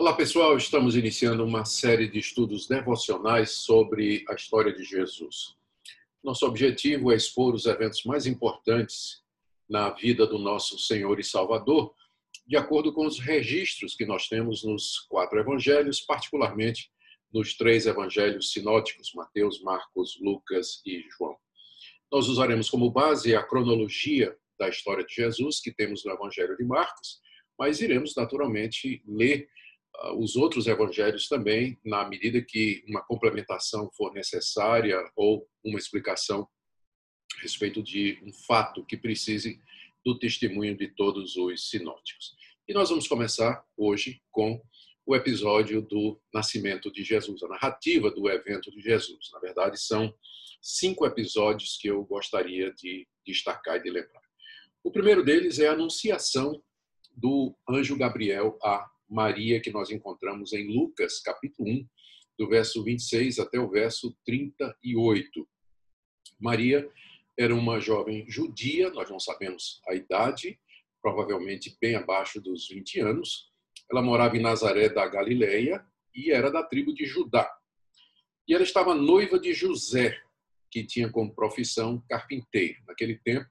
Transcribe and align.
Olá 0.00 0.14
pessoal, 0.14 0.56
estamos 0.56 0.96
iniciando 0.96 1.44
uma 1.44 1.66
série 1.66 2.08
de 2.08 2.18
estudos 2.18 2.66
devocionais 2.66 3.50
sobre 3.50 4.24
a 4.30 4.34
história 4.34 4.72
de 4.72 4.82
Jesus. 4.82 5.54
Nosso 6.24 6.46
objetivo 6.46 7.12
é 7.12 7.16
expor 7.16 7.54
os 7.54 7.66
eventos 7.66 8.02
mais 8.04 8.24
importantes 8.24 9.22
na 9.68 9.90
vida 9.90 10.26
do 10.26 10.38
nosso 10.38 10.78
Senhor 10.78 11.20
e 11.20 11.22
Salvador, 11.22 11.94
de 12.46 12.56
acordo 12.56 12.94
com 12.94 13.04
os 13.04 13.18
registros 13.18 13.94
que 13.94 14.06
nós 14.06 14.26
temos 14.26 14.64
nos 14.64 15.00
quatro 15.00 15.38
evangelhos, 15.38 16.00
particularmente 16.00 16.90
nos 17.30 17.54
três 17.54 17.84
evangelhos 17.84 18.52
sinóticos, 18.52 19.12
Mateus, 19.14 19.60
Marcos, 19.60 20.18
Lucas 20.18 20.80
e 20.86 21.04
João. 21.10 21.36
Nós 22.10 22.26
usaremos 22.26 22.70
como 22.70 22.90
base 22.90 23.36
a 23.36 23.42
cronologia 23.42 24.34
da 24.58 24.66
história 24.66 25.04
de 25.04 25.14
Jesus 25.14 25.60
que 25.60 25.70
temos 25.70 26.06
no 26.06 26.12
evangelho 26.12 26.56
de 26.56 26.64
Marcos, 26.64 27.20
mas 27.58 27.82
iremos 27.82 28.14
naturalmente 28.16 29.02
ler 29.06 29.46
os 30.16 30.36
outros 30.36 30.66
evangelhos 30.66 31.28
também, 31.28 31.78
na 31.84 32.08
medida 32.08 32.42
que 32.42 32.82
uma 32.88 33.02
complementação 33.02 33.90
for 33.96 34.12
necessária 34.12 34.98
ou 35.16 35.46
uma 35.64 35.78
explicação 35.78 36.48
a 37.36 37.42
respeito 37.42 37.82
de 37.82 38.18
um 38.24 38.32
fato 38.32 38.84
que 38.84 38.96
precise 38.96 39.60
do 40.04 40.18
testemunho 40.18 40.76
de 40.76 40.88
todos 40.88 41.36
os 41.36 41.68
sinóticos. 41.68 42.34
E 42.66 42.72
nós 42.72 42.88
vamos 42.88 43.06
começar 43.06 43.62
hoje 43.76 44.22
com 44.30 44.60
o 45.06 45.14
episódio 45.14 45.82
do 45.82 46.20
nascimento 46.32 46.90
de 46.90 47.02
Jesus, 47.02 47.42
a 47.42 47.48
narrativa 47.48 48.10
do 48.10 48.30
evento 48.30 48.70
de 48.70 48.80
Jesus. 48.80 49.30
Na 49.32 49.40
verdade, 49.40 49.80
são 49.80 50.14
cinco 50.62 51.06
episódios 51.06 51.76
que 51.76 51.88
eu 51.88 52.04
gostaria 52.04 52.72
de 52.72 53.06
destacar 53.26 53.76
e 53.76 53.82
de 53.82 53.90
lembrar. 53.90 54.22
O 54.82 54.90
primeiro 54.90 55.24
deles 55.24 55.58
é 55.58 55.68
a 55.68 55.72
anunciação 55.72 56.62
do 57.16 57.54
anjo 57.68 57.96
Gabriel 57.96 58.58
a 58.62 58.88
Maria 59.10 59.60
que 59.60 59.72
nós 59.72 59.90
encontramos 59.90 60.52
em 60.52 60.68
Lucas, 60.68 61.20
capítulo 61.20 61.68
1, 61.68 61.88
do 62.38 62.48
verso 62.48 62.82
26 62.84 63.40
até 63.40 63.58
o 63.58 63.68
verso 63.68 64.16
38. 64.24 65.48
Maria 66.38 66.88
era 67.36 67.54
uma 67.54 67.80
jovem 67.80 68.24
judia, 68.30 68.90
nós 68.90 69.10
não 69.10 69.18
sabemos 69.18 69.80
a 69.88 69.94
idade, 69.94 70.58
provavelmente 71.02 71.76
bem 71.80 71.96
abaixo 71.96 72.40
dos 72.40 72.68
20 72.68 73.00
anos. 73.00 73.50
Ela 73.90 74.00
morava 74.00 74.36
em 74.36 74.40
Nazaré 74.40 74.88
da 74.88 75.06
Galileia 75.08 75.84
e 76.14 76.30
era 76.30 76.50
da 76.50 76.62
tribo 76.62 76.94
de 76.94 77.04
Judá. 77.04 77.50
E 78.46 78.54
ela 78.54 78.62
estava 78.62 78.94
noiva 78.94 79.38
de 79.40 79.52
José, 79.52 80.16
que 80.70 80.84
tinha 80.84 81.10
como 81.10 81.34
profissão 81.34 82.02
carpinteiro. 82.08 82.80
Naquele 82.86 83.18
tempo, 83.18 83.48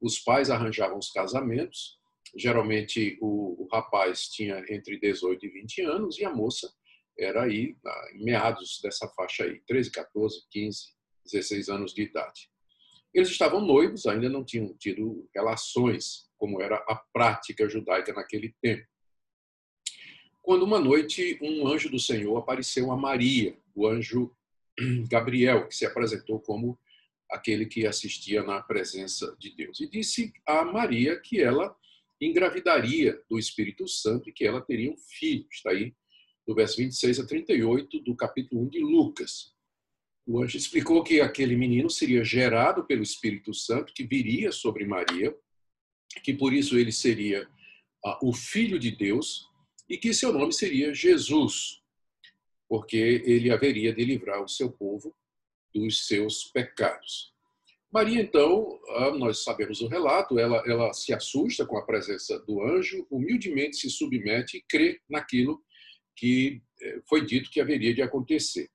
os 0.00 0.18
pais 0.20 0.48
arranjavam 0.48 0.98
os 0.98 1.10
casamentos 1.10 1.98
geralmente 2.34 3.18
o, 3.20 3.62
o, 3.62 3.68
rapaz 3.70 4.28
tinha 4.28 4.64
entre 4.68 4.98
18 4.98 5.44
e 5.44 5.48
20 5.48 5.82
anos 5.82 6.18
e 6.18 6.24
a 6.24 6.30
moça 6.30 6.72
era 7.18 7.44
aí 7.44 7.76
em 8.14 8.24
meados 8.24 8.80
dessa 8.82 9.06
faixa 9.08 9.44
aí, 9.44 9.60
13, 9.66 9.90
14, 9.90 10.46
15, 10.50 10.86
16 11.24 11.68
anos 11.68 11.94
de 11.94 12.02
idade. 12.02 12.50
Eles 13.12 13.28
estavam 13.28 13.60
noivos, 13.60 14.06
ainda 14.06 14.28
não 14.28 14.42
tinham 14.42 14.74
tido 14.74 15.28
relações, 15.34 16.30
como 16.38 16.62
era 16.62 16.76
a 16.88 16.96
prática 17.12 17.68
judaica 17.68 18.12
naquele 18.12 18.54
tempo. 18.62 18.86
Quando 20.40 20.64
uma 20.64 20.80
noite 20.80 21.38
um 21.42 21.68
anjo 21.68 21.90
do 21.90 21.98
Senhor 21.98 22.36
apareceu 22.36 22.90
a 22.90 22.96
Maria, 22.96 23.56
o 23.74 23.86
anjo 23.86 24.34
Gabriel, 25.08 25.68
que 25.68 25.76
se 25.76 25.84
apresentou 25.84 26.40
como 26.40 26.78
aquele 27.30 27.66
que 27.66 27.86
assistia 27.86 28.42
na 28.42 28.60
presença 28.60 29.36
de 29.38 29.54
Deus, 29.54 29.80
e 29.80 29.88
disse 29.88 30.32
a 30.46 30.64
Maria 30.64 31.18
que 31.18 31.40
ela 31.40 31.76
engravidaria 32.26 33.20
do 33.28 33.38
Espírito 33.38 33.86
Santo 33.88 34.28
e 34.28 34.32
que 34.32 34.44
ela 34.44 34.60
teria 34.60 34.90
um 34.90 34.96
filho. 34.96 35.46
Está 35.50 35.70
aí 35.70 35.94
no 36.46 36.54
verso 36.54 36.76
26 36.76 37.20
a 37.20 37.26
38 37.26 38.00
do 38.00 38.14
capítulo 38.14 38.62
1 38.62 38.68
de 38.68 38.80
Lucas. 38.80 39.52
O 40.26 40.40
anjo 40.40 40.56
explicou 40.56 41.02
que 41.02 41.20
aquele 41.20 41.56
menino 41.56 41.90
seria 41.90 42.24
gerado 42.24 42.84
pelo 42.84 43.02
Espírito 43.02 43.52
Santo, 43.52 43.92
que 43.92 44.04
viria 44.04 44.52
sobre 44.52 44.86
Maria, 44.86 45.34
que 46.22 46.32
por 46.32 46.52
isso 46.52 46.78
ele 46.78 46.92
seria 46.92 47.48
ah, 48.04 48.18
o 48.22 48.32
Filho 48.32 48.78
de 48.78 48.92
Deus 48.92 49.48
e 49.88 49.98
que 49.98 50.14
seu 50.14 50.32
nome 50.32 50.52
seria 50.52 50.94
Jesus, 50.94 51.82
porque 52.68 52.96
ele 53.26 53.50
haveria 53.50 53.92
de 53.92 54.04
livrar 54.04 54.42
o 54.42 54.48
seu 54.48 54.70
povo 54.70 55.14
dos 55.74 56.06
seus 56.06 56.44
pecados. 56.44 57.31
Maria, 57.92 58.22
então, 58.22 58.80
ah, 58.88 59.10
nós 59.10 59.44
sabemos 59.44 59.82
o 59.82 59.86
relato, 59.86 60.38
ela, 60.38 60.62
ela 60.66 60.94
se 60.94 61.12
assusta 61.12 61.66
com 61.66 61.76
a 61.76 61.84
presença 61.84 62.38
do 62.40 62.62
anjo, 62.62 63.06
humildemente 63.10 63.76
se 63.76 63.90
submete 63.90 64.56
e 64.56 64.62
crê 64.62 64.98
naquilo 65.10 65.62
que 66.16 66.62
eh, 66.80 67.00
foi 67.06 67.26
dito 67.26 67.50
que 67.50 67.60
haveria 67.60 67.94
de 67.94 68.00
acontecer. 68.00 68.70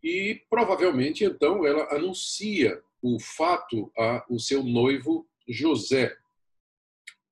E 0.00 0.42
provavelmente, 0.48 1.24
então, 1.24 1.66
ela 1.66 1.92
anuncia 1.92 2.80
o 3.02 3.18
fato 3.18 3.90
ao 3.96 4.38
seu 4.38 4.62
noivo 4.62 5.28
José, 5.48 6.16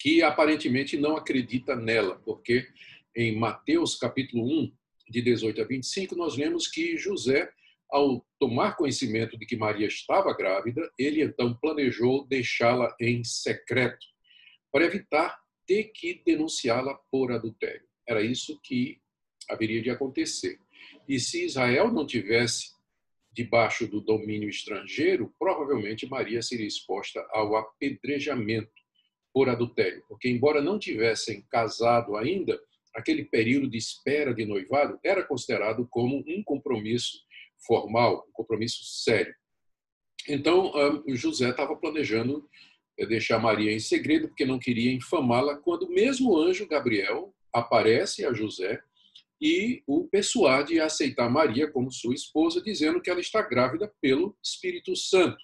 que 0.01 0.21
aparentemente 0.21 0.97
não 0.97 1.17
acredita 1.17 1.77
nela, 1.77 2.17
porque 2.25 2.67
em 3.15 3.37
Mateus 3.37 3.95
capítulo 3.95 4.45
1, 4.45 4.73
de 5.09 5.23
18 5.23 5.63
a 5.63 5.65
25, 5.65 6.17
nós 6.17 6.37
lemos 6.37 6.67
que 6.67 6.97
José 6.97 7.53
ao 7.91 8.27
tomar 8.39 8.77
conhecimento 8.77 9.39
de 9.39 9.47
que 9.47 9.57
Maria 9.57 9.87
estava 9.87 10.35
grávida, 10.37 10.91
ele 10.99 11.23
então 11.23 11.55
planejou 11.55 12.27
deixá-la 12.27 12.95
em 13.01 13.23
secreto, 13.23 14.07
para 14.73 14.85
evitar 14.85 15.39
ter 15.67 15.85
que 15.95 16.23
denunciá-la 16.25 16.95
por 17.11 17.33
adultério. 17.33 17.87
Era 18.07 18.23
isso 18.23 18.61
que 18.63 19.01
haveria 19.49 19.81
de 19.81 19.91
acontecer. 19.91 20.59
E 21.09 21.19
se 21.19 21.45
Israel 21.45 21.93
não 21.93 22.07
tivesse 22.07 22.75
debaixo 23.33 23.87
do 23.89 24.01
domínio 24.01 24.49
estrangeiro, 24.49 25.35
provavelmente 25.39 26.07
Maria 26.07 26.41
seria 26.41 26.67
exposta 26.67 27.27
ao 27.31 27.57
apedrejamento 27.57 28.71
por 29.33 29.49
adultério, 29.49 30.05
porque 30.09 30.29
embora 30.29 30.63
não 30.63 30.79
tivessem 30.79 31.43
casado 31.51 32.17
ainda, 32.17 32.61
aquele 32.95 33.25
período 33.25 33.69
de 33.69 33.77
espera 33.77 34.33
de 34.33 34.45
noivado 34.45 34.99
era 35.03 35.25
considerado 35.25 35.87
como 35.91 36.25
um 36.29 36.43
compromisso 36.45 37.19
formal, 37.67 38.27
um 38.29 38.33
compromisso 38.33 38.85
sério. 38.85 39.35
Então, 40.29 40.73
José 41.09 41.51
estava 41.51 41.77
planejando 41.77 42.49
eh, 42.99 43.07
deixar 43.07 43.39
Maria 43.39 43.73
em 43.73 43.81
segredo, 43.81 44.29
porque 44.29 44.47
não 44.47 44.59
queria 44.59 44.93
infamá-la, 44.93 45.57
quando 45.57 45.85
o 45.85 45.93
mesmo 45.93 46.37
anjo 46.39 46.67
Gabriel 46.67 47.35
aparece 47.53 48.25
a 48.25 48.33
José 48.33 48.81
e 49.41 49.83
o 49.87 50.09
persuade 50.09 50.81
a 50.81 50.87
aceitar 50.87 51.29
Maria 51.29 51.71
como 51.71 51.91
sua 51.91 52.15
esposa, 52.15 52.63
dizendo 52.63 53.01
que 53.01 53.11
ela 53.11 53.21
está 53.21 53.43
grávida 53.43 53.93
pelo 54.01 54.37
Espírito 54.43 54.97
Santo. 54.97 55.37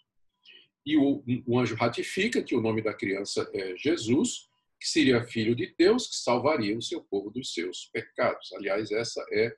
E 0.87 0.97
o, 0.97 1.23
o 1.47 1.59
anjo 1.59 1.75
ratifica 1.75 2.43
que 2.43 2.55
o 2.55 2.61
nome 2.61 2.83
da 2.83 2.95
criança 2.95 3.49
é 3.53 3.77
Jesus, 3.77 4.49
que 4.81 4.89
seria 4.89 5.25
filho 5.25 5.55
de 5.55 5.75
Deus, 5.77 6.09
que 6.09 6.17
salvaria 6.17 6.77
o 6.77 6.83
seu 6.83 7.03
povo 7.03 7.31
dos 7.31 7.53
seus 7.53 7.91
pecados. 7.93 8.53
Aliás, 8.55 8.91
essa 8.91 9.23
é 9.31 9.55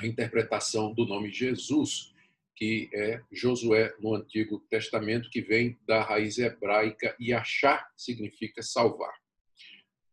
a 0.00 0.06
interpretação 0.06 0.94
do 0.94 1.04
nome 1.04 1.30
Jesus, 1.30 2.14
que 2.56 2.88
é 2.92 3.22
Josué 3.30 3.94
no 4.00 4.14
Antigo 4.14 4.58
Testamento, 4.70 5.30
que 5.30 5.42
vem 5.42 5.78
da 5.86 6.02
raiz 6.02 6.38
hebraica 6.38 7.14
e 7.18 7.32
achar 7.32 7.90
significa 7.96 8.62
salvar. 8.62 9.14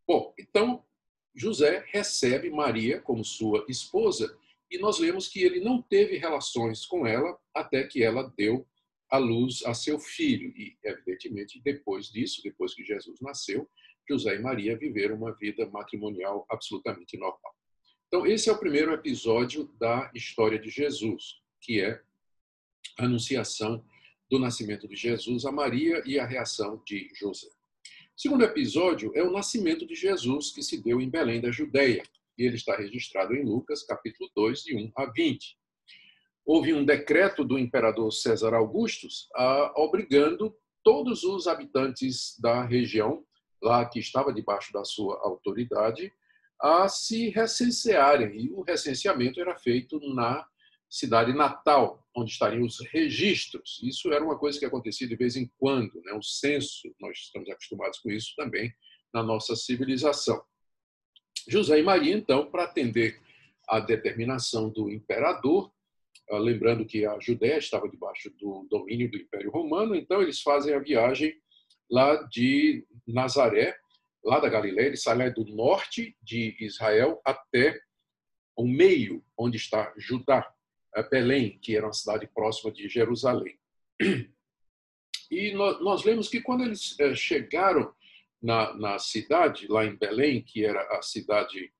Bom, 0.06 0.34
então 0.38 0.84
José 1.34 1.84
recebe 1.88 2.50
Maria 2.50 3.00
como 3.00 3.24
sua 3.24 3.64
esposa 3.68 4.36
e 4.70 4.78
nós 4.78 4.98
lemos 4.98 5.28
que 5.28 5.42
ele 5.42 5.60
não 5.60 5.80
teve 5.80 6.16
relações 6.18 6.84
com 6.84 7.06
ela 7.06 7.38
até 7.54 7.84
que 7.84 8.02
ela 8.02 8.32
deu 8.36 8.66
a 9.10 9.16
luz 9.16 9.64
a 9.64 9.72
seu 9.72 9.98
filho. 9.98 10.52
E, 10.54 10.76
evidentemente, 10.84 11.60
depois 11.62 12.06
disso, 12.06 12.42
depois 12.42 12.74
que 12.74 12.84
Jesus 12.84 13.20
nasceu, 13.22 13.68
José 14.08 14.34
e 14.34 14.38
Maria 14.38 14.76
viveram 14.76 15.16
uma 15.16 15.34
vida 15.34 15.68
matrimonial 15.70 16.46
absolutamente 16.50 17.16
normal. 17.16 17.57
Então, 18.08 18.26
esse 18.26 18.48
é 18.48 18.52
o 18.52 18.58
primeiro 18.58 18.90
episódio 18.94 19.70
da 19.78 20.10
história 20.14 20.58
de 20.58 20.70
Jesus, 20.70 21.42
que 21.60 21.78
é 21.78 22.00
a 22.98 23.04
anunciação 23.04 23.84
do 24.30 24.38
nascimento 24.38 24.88
de 24.88 24.96
Jesus 24.96 25.44
a 25.44 25.52
Maria 25.52 26.02
e 26.06 26.18
a 26.18 26.24
reação 26.24 26.82
de 26.86 27.10
José. 27.14 27.48
O 27.48 28.20
segundo 28.20 28.44
episódio 28.44 29.12
é 29.14 29.22
o 29.22 29.30
nascimento 29.30 29.86
de 29.86 29.94
Jesus, 29.94 30.50
que 30.50 30.62
se 30.62 30.82
deu 30.82 31.02
em 31.02 31.10
Belém 31.10 31.38
da 31.38 31.50
Judéia, 31.50 32.02
e 32.38 32.44
ele 32.44 32.56
está 32.56 32.74
registrado 32.74 33.34
em 33.34 33.44
Lucas, 33.44 33.82
capítulo 33.82 34.30
2, 34.34 34.62
de 34.62 34.74
1 34.74 34.92
a 34.96 35.04
20. 35.04 35.58
Houve 36.46 36.72
um 36.72 36.86
decreto 36.86 37.44
do 37.44 37.58
imperador 37.58 38.10
César 38.10 38.54
Augustus 38.54 39.28
a, 39.34 39.74
obrigando 39.76 40.56
todos 40.82 41.24
os 41.24 41.46
habitantes 41.46 42.40
da 42.40 42.64
região, 42.64 43.22
lá 43.62 43.84
que 43.84 43.98
estava 43.98 44.32
debaixo 44.32 44.72
da 44.72 44.82
sua 44.82 45.20
autoridade, 45.22 46.10
a 46.60 46.88
se 46.88 47.30
recensearem. 47.30 48.36
E 48.36 48.50
o 48.50 48.62
recenseamento 48.62 49.40
era 49.40 49.56
feito 49.56 49.98
na 50.14 50.46
cidade 50.88 51.32
natal, 51.32 52.06
onde 52.16 52.32
estariam 52.32 52.64
os 52.64 52.80
registros. 52.90 53.80
Isso 53.82 54.12
era 54.12 54.24
uma 54.24 54.38
coisa 54.38 54.58
que 54.58 54.64
acontecia 54.64 55.06
de 55.06 55.16
vez 55.16 55.36
em 55.36 55.50
quando, 55.58 56.00
né? 56.02 56.12
o 56.12 56.22
censo, 56.22 56.92
nós 57.00 57.18
estamos 57.18 57.48
acostumados 57.50 57.98
com 57.98 58.10
isso 58.10 58.34
também 58.36 58.72
na 59.12 59.22
nossa 59.22 59.54
civilização. 59.54 60.42
José 61.46 61.78
e 61.78 61.82
Maria, 61.82 62.14
então, 62.14 62.50
para 62.50 62.64
atender 62.64 63.20
à 63.68 63.80
determinação 63.80 64.70
do 64.70 64.90
imperador, 64.90 65.72
ah, 66.30 66.38
lembrando 66.38 66.84
que 66.84 67.06
a 67.06 67.18
Judéia 67.18 67.58
estava 67.58 67.88
debaixo 67.88 68.30
do 68.38 68.66
domínio 68.70 69.10
do 69.10 69.16
Império 69.16 69.50
Romano, 69.50 69.94
então 69.94 70.20
eles 70.20 70.42
fazem 70.42 70.74
a 70.74 70.78
viagem 70.78 71.34
lá 71.90 72.16
de 72.24 72.86
Nazaré, 73.06 73.78
lá 74.24 74.40
da 74.40 74.48
Galiléia, 74.48 74.88
ele 74.88 74.96
sai 74.96 75.30
do 75.32 75.44
norte 75.44 76.16
de 76.22 76.56
Israel 76.60 77.20
até 77.24 77.80
o 78.56 78.66
meio, 78.66 79.24
onde 79.36 79.56
está 79.56 79.92
Judá, 79.96 80.52
Belém, 81.10 81.58
que 81.60 81.76
era 81.76 81.86
uma 81.86 81.92
cidade 81.92 82.26
próxima 82.34 82.72
de 82.72 82.88
Jerusalém. 82.88 83.58
E 85.30 85.52
nós 85.52 86.04
lemos 86.04 86.26
que 86.26 86.40
quando 86.40 86.64
eles 86.64 86.98
eh, 86.98 87.14
chegaram 87.14 87.94
na, 88.40 88.72
na 88.72 88.98
cidade, 88.98 89.66
lá 89.68 89.84
em 89.84 89.94
Belém, 89.94 90.42
que 90.42 90.64
era 90.64 90.80
a 90.96 91.02
cidade 91.02 91.70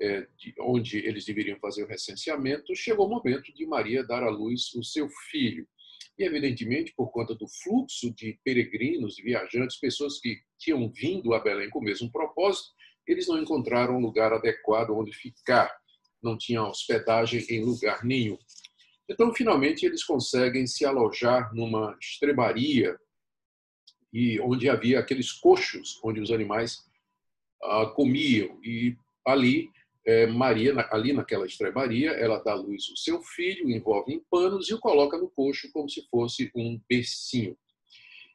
é, 0.00 0.26
de 0.36 0.54
onde 0.58 0.98
eles 0.98 1.24
deveriam 1.24 1.58
fazer 1.60 1.84
o 1.84 1.86
recenseamento, 1.86 2.74
chegou 2.74 3.06
o 3.06 3.10
momento 3.10 3.54
de 3.54 3.66
Maria 3.66 4.02
dar 4.02 4.24
à 4.24 4.30
luz 4.30 4.74
o 4.74 4.82
seu 4.82 5.08
filho. 5.30 5.68
E, 6.18 6.24
evidentemente, 6.24 6.92
por 6.96 7.10
conta 7.12 7.34
do 7.34 7.46
fluxo 7.46 8.12
de 8.12 8.38
peregrinos, 8.42 9.16
viajantes, 9.16 9.78
pessoas 9.78 10.18
que 10.18 10.40
tinham 10.60 10.88
vindo 10.90 11.34
a 11.34 11.40
Belém 11.40 11.70
com 11.70 11.78
o 11.78 11.82
mesmo 11.82 12.10
propósito, 12.12 12.68
eles 13.06 13.26
não 13.26 13.38
encontraram 13.38 13.96
um 13.96 14.00
lugar 14.00 14.32
adequado 14.32 14.90
onde 14.90 15.12
ficar, 15.12 15.74
não 16.22 16.36
tinham 16.36 16.68
hospedagem 16.68 17.44
em 17.48 17.64
lugar 17.64 18.04
nenhum. 18.04 18.38
Então, 19.08 19.34
finalmente, 19.34 19.84
eles 19.84 20.04
conseguem 20.04 20.66
se 20.66 20.84
alojar 20.84 21.52
numa 21.52 21.96
estrebaria 22.00 22.96
e 24.12 24.38
onde 24.40 24.68
havia 24.68 25.00
aqueles 25.00 25.32
coxos 25.32 25.98
onde 26.04 26.20
os 26.20 26.30
animais 26.30 26.78
ah, 27.62 27.86
comiam. 27.86 28.60
E 28.62 28.96
ali 29.26 29.68
é, 30.06 30.26
Maria 30.26 30.74
ali 30.90 31.12
naquela 31.12 31.46
estrebaria 31.46 32.12
ela 32.12 32.42
dá 32.42 32.54
luz 32.54 32.88
o 32.88 32.96
seu 32.96 33.20
filho 33.22 33.70
envolve 33.70 34.12
em 34.12 34.24
panos 34.30 34.68
e 34.70 34.74
o 34.74 34.78
coloca 34.78 35.18
no 35.18 35.28
coxo 35.28 35.70
como 35.72 35.90
se 35.90 36.02
fosse 36.08 36.50
um 36.54 36.80
bercinho 36.88 37.56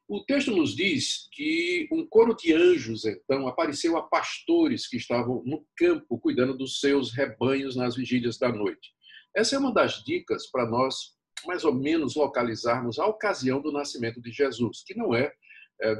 o 0.07 0.23
texto 0.23 0.51
nos 0.51 0.75
diz 0.75 1.27
que 1.31 1.87
um 1.91 2.05
coro 2.05 2.35
de 2.35 2.53
anjos 2.53 3.05
então 3.05 3.47
apareceu 3.47 3.97
a 3.97 4.03
pastores 4.03 4.87
que 4.87 4.97
estavam 4.97 5.43
no 5.45 5.65
campo 5.75 6.19
cuidando 6.19 6.57
dos 6.57 6.79
seus 6.79 7.11
rebanhos 7.11 7.75
nas 7.75 7.95
vigílias 7.95 8.37
da 8.37 8.51
noite 8.51 8.93
essa 9.35 9.55
é 9.55 9.59
uma 9.59 9.73
das 9.73 10.03
dicas 10.03 10.49
para 10.49 10.69
nós 10.69 11.15
mais 11.45 11.63
ou 11.63 11.73
menos 11.73 12.15
localizarmos 12.15 12.99
a 12.99 13.05
ocasião 13.05 13.61
do 13.61 13.71
nascimento 13.71 14.21
de 14.21 14.31
Jesus 14.31 14.83
que 14.85 14.95
não 14.95 15.13
é 15.13 15.31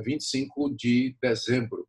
25 0.03 0.69
é, 0.69 0.73
de 0.73 1.17
dezembro. 1.21 1.87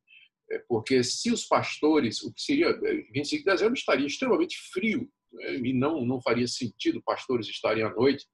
É, 0.51 0.59
porque 0.69 1.03
se 1.03 1.31
os 1.31 1.45
pastores, 1.45 2.23
o 2.23 2.33
que 2.33 2.41
seria 2.41 2.73
25 3.13 3.35
é, 3.35 3.39
de 3.39 3.45
dezembro 3.45 3.75
estaria 3.75 4.07
extremamente 4.07 4.57
frio 4.73 5.11
né? 5.33 5.57
e 5.57 5.73
não, 5.73 6.05
não 6.05 6.21
faria 6.21 6.47
sentido 6.47 7.03
pastores 7.03 7.49
estarem 7.49 7.83
à 7.83 7.93
noite 7.93 8.27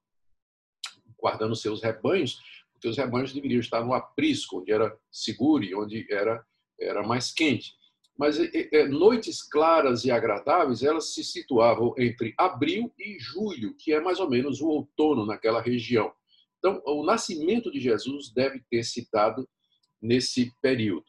guardando 1.18 1.54
seus 1.54 1.80
rebanhos, 1.80 2.36
porque 2.82 2.88
os 2.88 2.96
rebanhos 2.96 3.32
deveriam 3.32 3.60
estar 3.60 3.84
no 3.84 3.94
aprisco, 3.94 4.58
onde 4.58 4.72
era 4.72 4.92
seguro 5.08 5.62
e 5.62 5.72
onde 5.72 6.04
era, 6.10 6.44
era 6.80 7.06
mais 7.06 7.30
quente. 7.30 7.74
Mas 8.18 8.40
é, 8.40 8.88
noites 8.88 9.40
claras 9.40 10.04
e 10.04 10.10
agradáveis, 10.10 10.82
elas 10.82 11.14
se 11.14 11.22
situavam 11.22 11.94
entre 11.96 12.34
abril 12.36 12.92
e 12.98 13.20
julho, 13.20 13.72
que 13.78 13.92
é 13.92 14.00
mais 14.00 14.18
ou 14.18 14.28
menos 14.28 14.60
o 14.60 14.66
outono 14.66 15.24
naquela 15.24 15.62
região. 15.62 16.12
Então, 16.58 16.82
o 16.84 17.04
nascimento 17.04 17.70
de 17.70 17.78
Jesus 17.78 18.32
deve 18.32 18.60
ter 18.68 18.82
se 18.82 19.08
dado 19.12 19.48
nesse 20.00 20.52
período. 20.60 21.04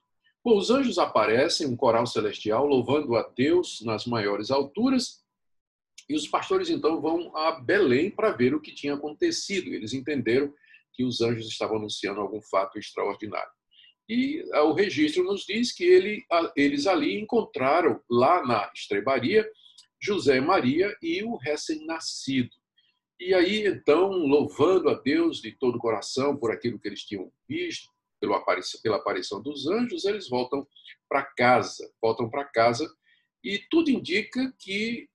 Bom, 0.45 0.55
os 0.55 0.69
anjos 0.69 0.99
aparecem, 0.99 1.65
um 1.65 1.75
coral 1.75 2.05
celestial, 2.05 2.67
louvando 2.67 3.15
a 3.15 3.23
Deus 3.35 3.81
nas 3.83 4.05
maiores 4.05 4.51
alturas, 4.51 5.23
e 6.07 6.15
os 6.15 6.27
pastores 6.27 6.69
então 6.69 7.01
vão 7.01 7.35
a 7.35 7.53
Belém 7.53 8.11
para 8.11 8.31
ver 8.31 8.53
o 8.53 8.61
que 8.61 8.75
tinha 8.75 8.93
acontecido. 8.93 9.73
Eles 9.73 9.93
entenderam 9.93 10.53
que 10.93 11.03
os 11.03 11.21
anjos 11.21 11.47
estavam 11.47 11.77
anunciando 11.77 12.21
algum 12.21 12.41
fato 12.41 12.77
extraordinário. 12.77 13.51
E 14.07 14.43
ah, 14.53 14.63
o 14.63 14.73
registro 14.73 15.23
nos 15.23 15.45
diz 15.45 15.73
que 15.73 15.83
ele, 15.83 16.23
eles 16.55 16.87
ali 16.87 17.19
encontraram, 17.19 18.01
lá 18.09 18.45
na 18.45 18.69
estrebaria, 18.73 19.49
José 20.01 20.41
Maria 20.41 20.93
e 21.01 21.23
o 21.23 21.35
recém-nascido. 21.37 22.51
E 23.19 23.33
aí, 23.33 23.65
então, 23.65 24.09
louvando 24.09 24.89
a 24.89 24.95
Deus 24.95 25.41
de 25.41 25.53
todo 25.53 25.77
o 25.77 25.79
coração 25.79 26.35
por 26.35 26.51
aquilo 26.51 26.77
que 26.77 26.89
eles 26.89 27.03
tinham 27.03 27.31
visto, 27.47 27.89
pela 28.19 28.37
aparição, 28.37 28.81
pela 28.81 28.97
aparição 28.97 29.41
dos 29.41 29.67
anjos, 29.67 30.03
eles 30.03 30.29
voltam 30.29 30.67
para 31.07 31.23
casa, 31.23 31.89
voltam 32.01 32.29
para 32.29 32.43
casa, 32.45 32.89
e 33.43 33.59
tudo 33.69 33.89
indica 33.89 34.53
que 34.59 35.07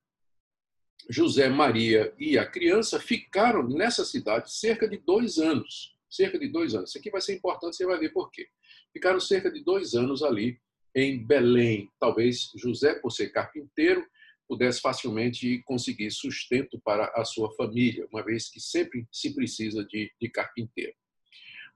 José, 1.09 1.49
Maria 1.49 2.13
e 2.19 2.37
a 2.37 2.45
criança 2.45 2.99
ficaram 2.99 3.67
nessa 3.67 4.05
cidade 4.05 4.53
cerca 4.53 4.87
de 4.87 4.97
dois 4.97 5.39
anos. 5.39 5.95
Cerca 6.07 6.37
de 6.37 6.47
dois 6.47 6.75
anos. 6.75 6.89
Isso 6.89 6.99
aqui 6.99 7.09
vai 7.09 7.21
ser 7.21 7.35
importante, 7.35 7.75
você 7.75 7.85
vai 7.85 7.99
ver 7.99 8.09
por 8.09 8.31
quê. 8.31 8.47
Ficaram 8.93 9.19
cerca 9.19 9.51
de 9.51 9.63
dois 9.63 9.95
anos 9.95 10.21
ali 10.21 10.59
em 10.95 11.25
Belém. 11.25 11.89
Talvez 11.99 12.51
José, 12.55 12.93
por 12.95 13.11
ser 13.11 13.29
carpinteiro, 13.29 14.05
pudesse 14.47 14.81
facilmente 14.81 15.61
conseguir 15.63 16.11
sustento 16.11 16.79
para 16.83 17.11
a 17.15 17.23
sua 17.23 17.51
família, 17.55 18.07
uma 18.11 18.23
vez 18.23 18.49
que 18.49 18.59
sempre 18.59 19.07
se 19.11 19.33
precisa 19.33 19.85
de, 19.85 20.11
de 20.19 20.29
carpinteiro. 20.29 20.93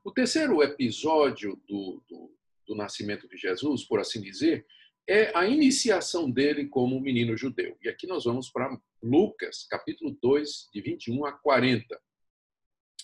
O 0.03 0.11
terceiro 0.11 0.61
episódio 0.61 1.59
do, 1.67 2.03
do, 2.09 2.35
do 2.67 2.75
nascimento 2.75 3.27
de 3.27 3.37
Jesus, 3.37 3.83
por 3.83 3.99
assim 3.99 4.21
dizer, 4.21 4.65
é 5.07 5.37
a 5.37 5.45
iniciação 5.45 6.29
dele 6.29 6.67
como 6.67 6.99
menino 6.99 7.35
judeu. 7.35 7.77
E 7.81 7.89
aqui 7.89 8.07
nós 8.07 8.23
vamos 8.23 8.49
para 8.49 8.77
Lucas, 9.01 9.65
capítulo 9.69 10.17
2, 10.21 10.69
de 10.73 10.81
21 10.81 11.25
a 11.25 11.33
40. 11.33 11.99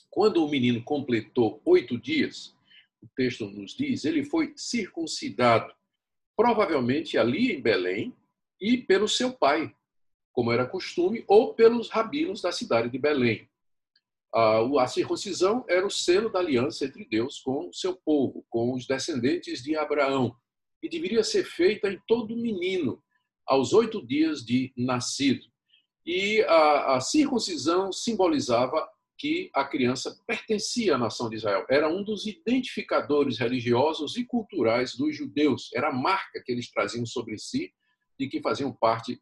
Quando 0.10 0.44
o 0.44 0.50
menino 0.50 0.84
completou 0.84 1.62
oito 1.66 1.98
dias, 1.98 2.56
o 3.02 3.08
texto 3.16 3.46
nos 3.46 3.76
diz, 3.76 4.06
ele 4.06 4.24
foi 4.24 4.54
circuncidado, 4.56 5.74
provavelmente 6.36 7.18
ali 7.18 7.52
em 7.52 7.62
Belém, 7.62 8.16
e 8.62 8.78
pelo 8.78 9.08
seu 9.08 9.32
pai, 9.34 9.74
como 10.32 10.52
era 10.52 10.66
costume, 10.66 11.24
ou 11.28 11.54
pelos 11.54 11.90
rabinos 11.90 12.42
da 12.42 12.52
cidade 12.52 12.90
de 12.90 12.98
Belém. 12.98 13.50
A 14.34 14.88
circuncisão 14.88 15.66
era 15.68 15.86
o 15.86 15.90
selo 15.90 16.30
da 16.30 16.40
aliança 16.40 16.86
entre 16.86 17.04
Deus 17.06 17.40
com 17.40 17.70
o 17.70 17.74
seu 17.74 17.96
povo, 17.96 18.46
com 18.50 18.74
os 18.74 18.86
descendentes 18.86 19.64
de 19.64 19.76
Abraão, 19.76 20.36
e 20.82 20.90
deveria 20.90 21.24
ser 21.24 21.44
feita 21.44 21.90
em 21.90 22.00
todo 22.08 22.36
menino, 22.36 23.02
aos 23.46 23.74
oito 23.74 24.06
dias 24.06 24.44
de 24.44 24.72
nascido. 24.78 25.46
E 26.06 26.42
a, 26.44 26.96
a 26.96 27.02
circuncisão 27.02 27.92
simbolizava 27.92 28.88
que 29.18 29.52
a 29.54 29.66
criança 29.66 30.18
pertencia 30.26 30.96
à 30.96 30.98
nação 30.98 31.30
de 31.30 31.36
Israel. 31.36 31.66
Era 31.70 31.90
um 31.90 32.02
dos 32.02 32.26
identificadores 32.26 33.38
religiosos 33.38 34.16
e 34.16 34.24
culturais 34.24 34.96
dos 34.96 35.16
judeus. 35.16 35.70
Era 35.76 35.90
a 35.90 35.94
marca 35.94 36.42
que 36.42 36.52
eles 36.52 36.72
traziam 36.72 37.06
sobre 37.06 37.38
si 37.38 37.74
de 38.18 38.28
que 38.30 38.42
faziam 38.42 38.72
parte 38.72 39.22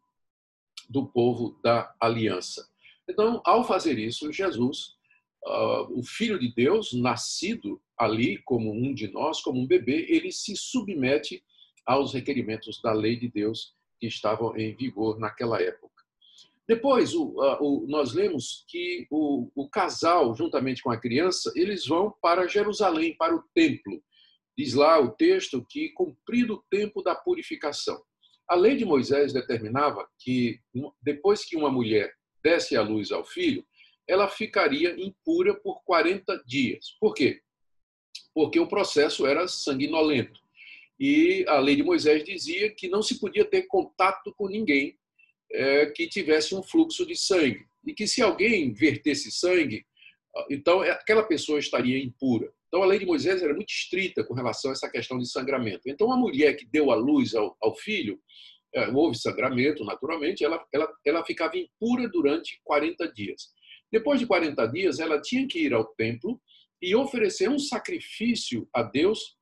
do 0.88 1.06
povo 1.06 1.58
da 1.62 1.92
aliança. 2.00 2.66
Então, 3.08 3.42
ao 3.44 3.64
fazer 3.64 3.98
isso, 3.98 4.32
Jesus, 4.32 4.96
uh, 5.44 5.98
o 5.98 6.02
Filho 6.04 6.38
de 6.38 6.54
Deus, 6.54 6.92
nascido 6.92 7.80
ali 7.98 8.38
como 8.44 8.72
um 8.72 8.94
de 8.94 9.08
nós, 9.08 9.40
como 9.40 9.60
um 9.60 9.66
bebê, 9.66 10.06
ele 10.08 10.30
se 10.30 10.56
submete 10.56 11.42
aos 11.88 12.12
requerimentos 12.12 12.82
da 12.82 12.92
lei 12.92 13.16
de 13.16 13.28
Deus 13.28 13.74
que 13.98 14.06
estavam 14.06 14.54
em 14.58 14.76
vigor 14.76 15.18
naquela 15.18 15.60
época. 15.60 16.04
Depois, 16.68 17.14
o, 17.14 17.34
o, 17.60 17.86
nós 17.88 18.12
lemos 18.12 18.66
que 18.68 19.06
o, 19.10 19.50
o, 19.54 19.66
casal, 19.70 20.36
juntamente 20.36 20.82
com 20.82 20.90
a 20.90 21.00
criança, 21.00 21.50
eles 21.56 21.86
vão 21.86 22.14
para 22.20 22.46
Jerusalém, 22.46 23.16
para 23.16 23.34
o 23.34 23.42
templo. 23.54 24.02
Diz 24.56 24.74
lá 24.74 25.00
o 25.00 25.12
texto 25.12 25.64
que, 25.66 25.88
cumprido 25.90 26.54
o 26.56 26.64
tempo 26.70 27.02
da 27.02 27.14
purificação. 27.14 27.98
A 28.46 28.54
lei 28.54 28.76
de 28.76 28.84
Moisés 28.84 29.32
determinava 29.32 30.06
que, 30.18 30.60
depois 31.02 31.42
que 31.42 31.56
uma 31.56 31.70
mulher 31.70 32.12
desse 32.44 32.76
a 32.76 32.82
luz 32.82 33.10
ao 33.10 33.24
filho, 33.24 33.64
ela 34.06 34.28
ficaria 34.28 34.94
impura 35.02 35.54
por 35.54 35.82
40 35.84 36.42
dias. 36.46 36.96
Por 37.00 37.14
quê? 37.14 37.40
Porque 38.34 38.60
o 38.60 38.68
processo 38.68 39.26
era 39.26 39.48
sanguinolento. 39.48 40.38
E 40.98 41.44
a 41.46 41.58
lei 41.58 41.76
de 41.76 41.82
Moisés 41.82 42.24
dizia 42.24 42.74
que 42.74 42.88
não 42.88 43.02
se 43.02 43.20
podia 43.20 43.44
ter 43.44 43.62
contato 43.62 44.34
com 44.34 44.48
ninguém 44.48 44.98
é, 45.52 45.86
que 45.86 46.08
tivesse 46.08 46.54
um 46.54 46.62
fluxo 46.62 47.06
de 47.06 47.16
sangue. 47.16 47.64
E 47.86 47.94
que 47.94 48.06
se 48.06 48.20
alguém 48.20 48.72
vertesse 48.72 49.30
sangue, 49.30 49.84
então 50.50 50.80
aquela 50.82 51.22
pessoa 51.22 51.58
estaria 51.58 52.02
impura. 52.02 52.52
Então, 52.68 52.82
a 52.82 52.86
lei 52.86 52.98
de 52.98 53.06
Moisés 53.06 53.42
era 53.42 53.54
muito 53.54 53.70
estrita 53.70 54.22
com 54.22 54.34
relação 54.34 54.70
a 54.70 54.74
essa 54.74 54.90
questão 54.90 55.18
de 55.18 55.28
sangramento. 55.28 55.82
Então, 55.86 56.12
a 56.12 56.16
mulher 56.16 56.54
que 56.54 56.66
deu 56.66 56.90
a 56.90 56.94
luz 56.94 57.34
ao, 57.34 57.56
ao 57.62 57.74
filho, 57.74 58.20
é, 58.74 58.88
houve 58.88 59.18
sangramento, 59.18 59.84
naturalmente, 59.84 60.44
ela, 60.44 60.62
ela, 60.72 60.92
ela 61.04 61.24
ficava 61.24 61.56
impura 61.56 62.06
durante 62.08 62.60
40 62.64 63.10
dias. 63.12 63.48
Depois 63.90 64.20
de 64.20 64.26
40 64.26 64.66
dias, 64.66 64.98
ela 65.00 65.20
tinha 65.20 65.48
que 65.48 65.60
ir 65.60 65.72
ao 65.72 65.86
templo 65.94 66.38
e 66.80 66.94
oferecer 66.94 67.48
um 67.48 67.58
sacrifício 67.58 68.68
a 68.72 68.82
Deus 68.82 69.37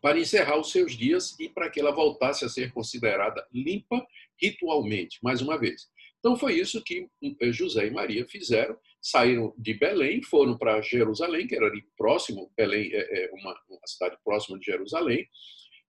para 0.00 0.18
encerrar 0.18 0.58
os 0.58 0.70
seus 0.70 0.96
dias 0.96 1.38
e 1.38 1.48
para 1.48 1.70
que 1.70 1.80
ela 1.80 1.92
voltasse 1.92 2.44
a 2.44 2.48
ser 2.48 2.72
considerada 2.72 3.46
limpa 3.52 4.06
ritualmente, 4.40 5.18
mais 5.22 5.40
uma 5.40 5.58
vez. 5.58 5.88
Então 6.18 6.36
foi 6.36 6.58
isso 6.58 6.82
que 6.82 7.06
eh, 7.40 7.52
José 7.52 7.86
e 7.86 7.90
Maria 7.90 8.26
fizeram. 8.26 8.76
Saíram 9.00 9.54
de 9.58 9.74
Belém, 9.74 10.22
foram 10.22 10.56
para 10.56 10.80
Jerusalém, 10.80 11.46
que 11.46 11.54
era 11.54 11.66
ali 11.66 11.84
próximo, 11.96 12.50
Belém 12.56 12.90
é 12.92 13.30
uma, 13.34 13.54
uma 13.68 13.86
cidade 13.86 14.16
próxima 14.24 14.58
de 14.58 14.64
Jerusalém, 14.64 15.28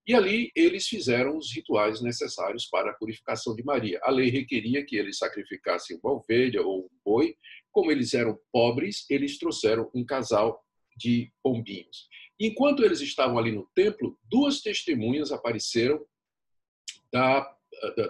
e 0.08 0.14
ali 0.14 0.52
eles 0.56 0.88
fizeram 0.88 1.36
os 1.38 1.52
rituais 1.52 2.00
necessários 2.00 2.66
para 2.66 2.92
a 2.92 2.94
purificação 2.94 3.56
de 3.56 3.64
Maria. 3.64 4.00
A 4.04 4.12
lei 4.12 4.30
requeria 4.30 4.86
que 4.86 4.96
eles 4.96 5.18
sacrificassem 5.18 6.00
uma 6.04 6.14
ovelha 6.14 6.62
ou 6.62 6.86
um 6.86 6.90
boi. 7.04 7.36
Como 7.72 7.92
eles 7.92 8.14
eram 8.14 8.38
pobres, 8.52 9.10
eles 9.10 9.40
trouxeram 9.40 9.90
um 9.96 10.06
casal 10.06 10.64
de 10.96 11.32
pombinhos. 11.42 12.08
Enquanto 12.39 12.84
eles 12.84 13.01
estavam 13.01 13.38
ali 13.38 13.51
no 13.51 13.70
templo, 13.74 14.18
duas 14.30 14.62
testemunhas 14.62 15.32
apareceram 15.32 16.06
da, 17.12 17.50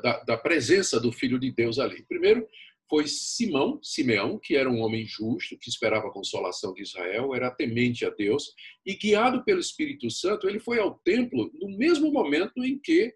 da, 0.01 0.23
da 0.23 0.37
presença 0.37 0.99
do 0.99 1.11
Filho 1.11 1.39
de 1.39 1.51
Deus 1.51 1.77
ali. 1.79 2.03
Primeiro, 2.03 2.47
foi 2.89 3.07
Simão, 3.07 3.79
Simeão, 3.81 4.39
que 4.39 4.55
era 4.55 4.69
um 4.69 4.79
homem 4.81 5.05
justo, 5.05 5.57
que 5.57 5.69
esperava 5.69 6.07
a 6.07 6.11
consolação 6.11 6.73
de 6.73 6.83
Israel, 6.83 7.33
era 7.33 7.49
temente 7.49 8.05
a 8.05 8.09
Deus, 8.09 8.53
e 8.85 8.95
guiado 8.95 9.43
pelo 9.43 9.59
Espírito 9.59 10.09
Santo, 10.11 10.47
ele 10.47 10.59
foi 10.59 10.79
ao 10.79 10.99
templo 10.99 11.51
no 11.53 11.75
mesmo 11.77 12.11
momento 12.11 12.63
em 12.63 12.77
que 12.77 13.13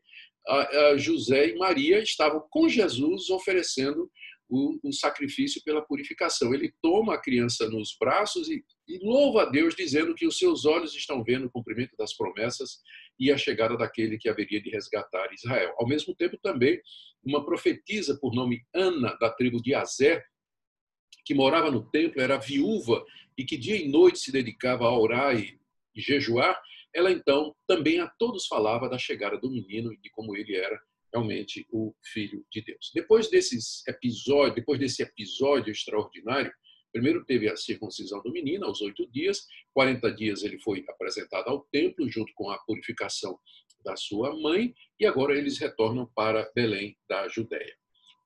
José 0.97 1.49
e 1.49 1.57
Maria 1.57 1.99
estavam 1.99 2.43
com 2.49 2.67
Jesus 2.67 3.29
oferecendo 3.29 4.09
o, 4.49 4.79
o, 4.83 4.91
sacrifício 4.91 5.61
pela 5.63 5.81
purificação. 5.81 6.53
Ele 6.53 6.73
toma 6.81 7.13
a 7.13 7.21
criança 7.21 7.69
nos 7.69 7.95
braços 7.99 8.49
e, 8.49 8.63
e, 8.87 8.97
louva 9.05 9.43
a 9.43 9.45
Deus, 9.45 9.75
dizendo 9.75 10.15
que 10.15 10.25
os 10.25 10.37
seus 10.37 10.65
olhos 10.65 10.95
estão 10.95 11.23
vendo 11.23 11.45
o 11.45 11.51
cumprimento 11.51 11.95
das 11.97 12.15
promessas 12.17 12.79
e 13.19 13.31
a 13.31 13.37
chegada 13.37 13.77
daquele 13.77 14.17
que 14.17 14.27
haveria 14.27 14.61
de 14.61 14.71
resgatar 14.71 15.31
Israel. 15.33 15.75
Ao 15.77 15.87
mesmo 15.87 16.15
tempo, 16.15 16.37
também, 16.41 16.81
uma 17.23 17.45
profetisa 17.45 18.17
por 18.19 18.33
nome 18.33 18.65
Ana, 18.73 19.15
da 19.19 19.29
tribo 19.29 19.61
de 19.61 19.75
Azer, 19.75 20.23
que 21.23 21.35
morava 21.35 21.69
no 21.69 21.87
templo, 21.91 22.21
era 22.21 22.37
viúva 22.37 23.05
e 23.37 23.45
que 23.45 23.55
dia 23.55 23.75
e 23.75 23.87
noite 23.87 24.19
se 24.19 24.31
dedicava 24.31 24.85
a 24.85 24.97
orar 24.97 25.39
e, 25.39 25.59
e 25.95 26.01
jejuar, 26.01 26.59
ela 26.93 27.11
então 27.11 27.55
também 27.67 27.99
a 27.99 28.07
todos 28.07 28.47
falava 28.47 28.89
da 28.89 28.97
chegada 28.97 29.37
do 29.37 29.51
menino 29.51 29.93
e 29.93 29.97
de 29.97 30.09
como 30.09 30.35
ele 30.35 30.55
era 30.55 30.81
realmente 31.13 31.65
o 31.71 31.93
Filho 32.03 32.45
de 32.51 32.61
Deus. 32.61 32.91
Depois 32.93 33.29
desses 33.29 33.85
episódios, 33.87 34.55
depois 34.55 34.79
desse 34.79 35.01
episódio 35.01 35.71
extraordinário, 35.71 36.51
primeiro 36.91 37.23
teve 37.25 37.49
a 37.49 37.55
circuncisão 37.55 38.21
do 38.21 38.31
menino 38.31 38.65
aos 38.65 38.81
oito 38.81 39.09
dias, 39.11 39.45
40 39.73 40.11
dias 40.13 40.43
ele 40.43 40.59
foi 40.59 40.83
apresentado 40.87 41.47
ao 41.47 41.61
templo 41.71 42.09
junto 42.09 42.31
com 42.33 42.49
a 42.49 42.57
purificação 42.59 43.39
da 43.83 43.95
sua 43.95 44.35
mãe 44.39 44.73
e 44.99 45.05
agora 45.05 45.37
eles 45.37 45.57
retornam 45.57 46.05
para 46.15 46.51
Belém 46.53 46.97
da 47.07 47.27
Judéia. 47.27 47.75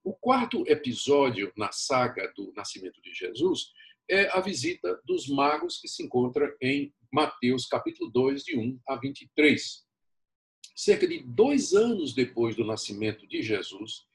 O 0.04 0.13
quarto 0.13 0.63
episódio 0.68 1.52
na 1.56 1.72
saga 1.72 2.32
do 2.36 2.52
nascimento 2.56 3.02
de 3.02 3.13
Jesus 3.13 3.72
é 4.10 4.28
a 4.38 4.42
visita 4.42 5.00
dos 5.06 5.28
magos 5.30 5.80
que 5.80 5.88
se 5.88 6.04
encontra 6.04 6.54
em 6.62 6.94
Mateus 7.12 7.66
capítulo 7.66 8.12
2, 8.12 8.44
de 8.44 8.58
1 8.58 8.80
a 8.88 8.96
23 8.98 9.83
cerca 10.75 11.08
de 11.08 11.20
dois 11.20 11.74
anos 11.74 12.13
depois 12.13 12.56
do 12.56 12.65
nascimento 12.65 13.27
de 13.27 13.42
Jesus, 13.42 14.06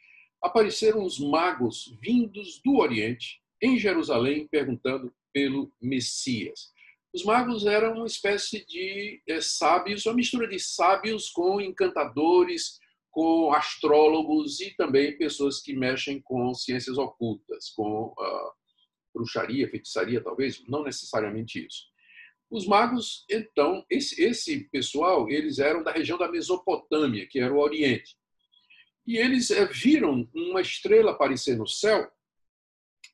apareceram 0.43 1.05
os 1.05 1.19
magos 1.19 1.97
vindos 2.00 2.61
do 2.65 2.77
Oriente 2.77 3.41
em 3.62 3.79
Jerusalém 3.79 4.47
perguntando 4.47 5.12
pelo 5.33 5.73
Messias. 5.81 6.73
Os 7.12 7.25
magos 7.25 7.67
eram 7.67 7.95
uma 7.95 8.07
espécie 8.07 8.65
de 8.67 9.23
é, 9.27 9.41
sábios, 9.41 10.05
uma 10.07 10.15
mistura 10.15 10.47
de 10.47 10.59
sábios 10.59 11.31
com 11.31 11.61
encantadores, 11.61 12.79
com 13.11 13.53
astrólogos 13.53 14.61
e 14.61 14.75
também 14.77 15.17
pessoas 15.17 15.61
que 15.61 15.73
mexem 15.73 16.21
com 16.21 16.53
ciências 16.55 16.99
ocultas, 16.99 17.71
com 17.71 18.09
uh, 18.09 18.53
bruxaria, 19.15 19.69
feitiçaria, 19.69 20.23
talvez, 20.23 20.62
não 20.69 20.85
necessariamente 20.85 21.67
isso. 21.67 21.87
Os 22.50 22.67
magos, 22.67 23.25
então, 23.28 23.85
esse, 23.90 24.23
esse 24.23 24.69
pessoal, 24.71 25.28
eles 25.28 25.59
eram 25.59 25.83
da 25.83 25.93
região 25.93 26.17
da 26.17 26.31
Mesopotâmia, 26.31 27.26
que 27.26 27.38
era 27.38 27.52
o 27.52 27.59
Oriente. 27.59 28.17
E 29.07 29.17
eles 29.17 29.50
eh, 29.50 29.67
viram 29.67 30.28
uma 30.35 30.61
estrela 30.61 31.12
aparecer 31.12 31.57
no 31.57 31.67
céu 31.67 32.11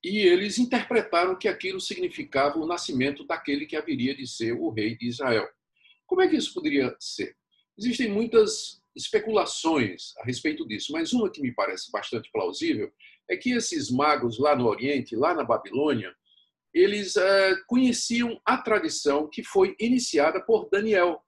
e 0.02 0.18
eles 0.18 0.58
interpretaram 0.58 1.36
que 1.36 1.48
aquilo 1.48 1.80
significava 1.80 2.58
o 2.58 2.66
nascimento 2.66 3.24
daquele 3.24 3.64
que 3.64 3.76
haveria 3.76 4.14
de 4.14 4.26
ser 4.26 4.52
o 4.52 4.70
rei 4.70 4.96
de 4.96 5.06
Israel. 5.06 5.48
Como 6.06 6.20
é 6.20 6.28
que 6.28 6.36
isso 6.36 6.52
poderia 6.52 6.94
ser? 7.00 7.34
Existem 7.76 8.10
muitas 8.10 8.82
especulações 8.94 10.16
a 10.18 10.24
respeito 10.24 10.66
disso, 10.66 10.92
mas 10.92 11.12
uma 11.12 11.30
que 11.30 11.40
me 11.40 11.52
parece 11.52 11.90
bastante 11.90 12.30
plausível 12.30 12.92
é 13.28 13.36
que 13.36 13.52
esses 13.52 13.90
magos 13.90 14.38
lá 14.38 14.54
no 14.54 14.66
Oriente, 14.66 15.16
lá 15.16 15.34
na 15.34 15.42
Babilônia, 15.42 16.14
eles 16.74 17.14
uh, 17.14 17.64
conheciam 17.68 18.40
a 18.44 18.58
tradição 18.58 19.28
que 19.30 19.44
foi 19.44 19.76
iniciada 19.78 20.44
por 20.44 20.68
Daniel, 20.68 21.22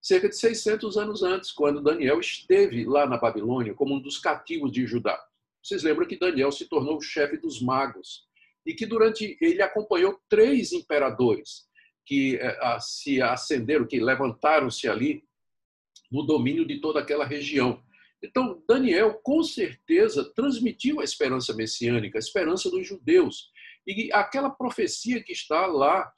cerca 0.00 0.28
de 0.28 0.36
600 0.36 0.98
anos 0.98 1.22
antes, 1.22 1.50
quando 1.50 1.82
Daniel 1.82 2.20
esteve 2.20 2.84
lá 2.84 3.06
na 3.06 3.16
Babilônia 3.16 3.74
como 3.74 3.94
um 3.94 4.00
dos 4.00 4.18
cativos 4.18 4.70
de 4.70 4.86
Judá. 4.86 5.18
Vocês 5.62 5.82
lembram 5.82 6.06
que 6.06 6.18
Daniel 6.18 6.52
se 6.52 6.68
tornou 6.68 6.98
o 6.98 7.02
chefe 7.02 7.38
dos 7.38 7.62
magos 7.62 8.24
e 8.66 8.74
que 8.74 8.84
durante 8.84 9.38
ele 9.40 9.62
acompanhou 9.62 10.20
três 10.28 10.72
imperadores 10.72 11.66
que 12.04 12.36
uh, 12.36 12.80
se 12.80 13.22
ascenderam, 13.22 13.86
que 13.86 14.00
levantaram-se 14.00 14.86
ali 14.88 15.24
no 16.10 16.24
domínio 16.24 16.66
de 16.66 16.80
toda 16.80 17.00
aquela 17.00 17.24
região. 17.24 17.82
Então, 18.22 18.62
Daniel, 18.68 19.14
com 19.22 19.42
certeza, 19.42 20.30
transmitiu 20.34 21.00
a 21.00 21.04
esperança 21.04 21.54
messiânica, 21.54 22.18
a 22.18 22.20
esperança 22.20 22.70
dos 22.70 22.86
judeus, 22.86 23.50
e 23.90 24.12
aquela 24.12 24.50
profecia 24.50 25.22
que 25.22 25.32
está 25.32 25.66
lá 25.66 26.10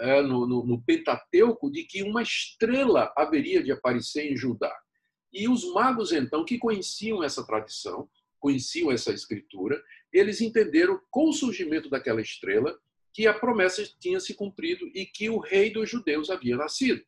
é, 0.00 0.22
no, 0.22 0.46
no, 0.46 0.66
no 0.66 0.82
Pentateuco 0.82 1.70
de 1.70 1.84
que 1.84 2.02
uma 2.02 2.22
estrela 2.22 3.12
haveria 3.16 3.62
de 3.62 3.72
aparecer 3.72 4.30
em 4.30 4.36
Judá. 4.36 4.74
E 5.32 5.48
os 5.48 5.64
magos, 5.72 6.12
então, 6.12 6.44
que 6.44 6.58
conheciam 6.58 7.22
essa 7.22 7.44
tradição, 7.46 8.08
conheciam 8.38 8.90
essa 8.90 9.12
escritura, 9.12 9.82
eles 10.12 10.40
entenderam 10.40 11.00
com 11.10 11.28
o 11.28 11.32
surgimento 11.32 11.88
daquela 11.88 12.20
estrela 12.20 12.78
que 13.12 13.26
a 13.26 13.34
promessa 13.34 13.84
tinha 13.98 14.20
se 14.20 14.34
cumprido 14.34 14.86
e 14.94 15.06
que 15.06 15.30
o 15.30 15.38
rei 15.38 15.72
dos 15.72 15.88
judeus 15.88 16.30
havia 16.30 16.56
nascido. 16.56 17.02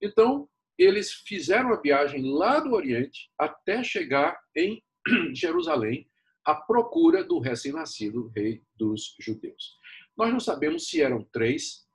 Então, 0.00 0.48
eles 0.76 1.12
fizeram 1.12 1.72
a 1.72 1.80
viagem 1.80 2.22
lá 2.32 2.60
do 2.60 2.72
Oriente 2.72 3.30
até 3.38 3.82
chegar 3.82 4.38
em 4.54 4.82
Jerusalém 5.34 6.08
à 6.48 6.54
procura 6.54 7.22
do 7.22 7.38
recém-nascido 7.38 8.32
rei 8.34 8.62
dos 8.74 9.14
judeus. 9.20 9.76
Nós 10.16 10.32
não 10.32 10.40
sabemos 10.40 10.88
se 10.88 11.02
eram 11.02 11.22
três, 11.30 11.86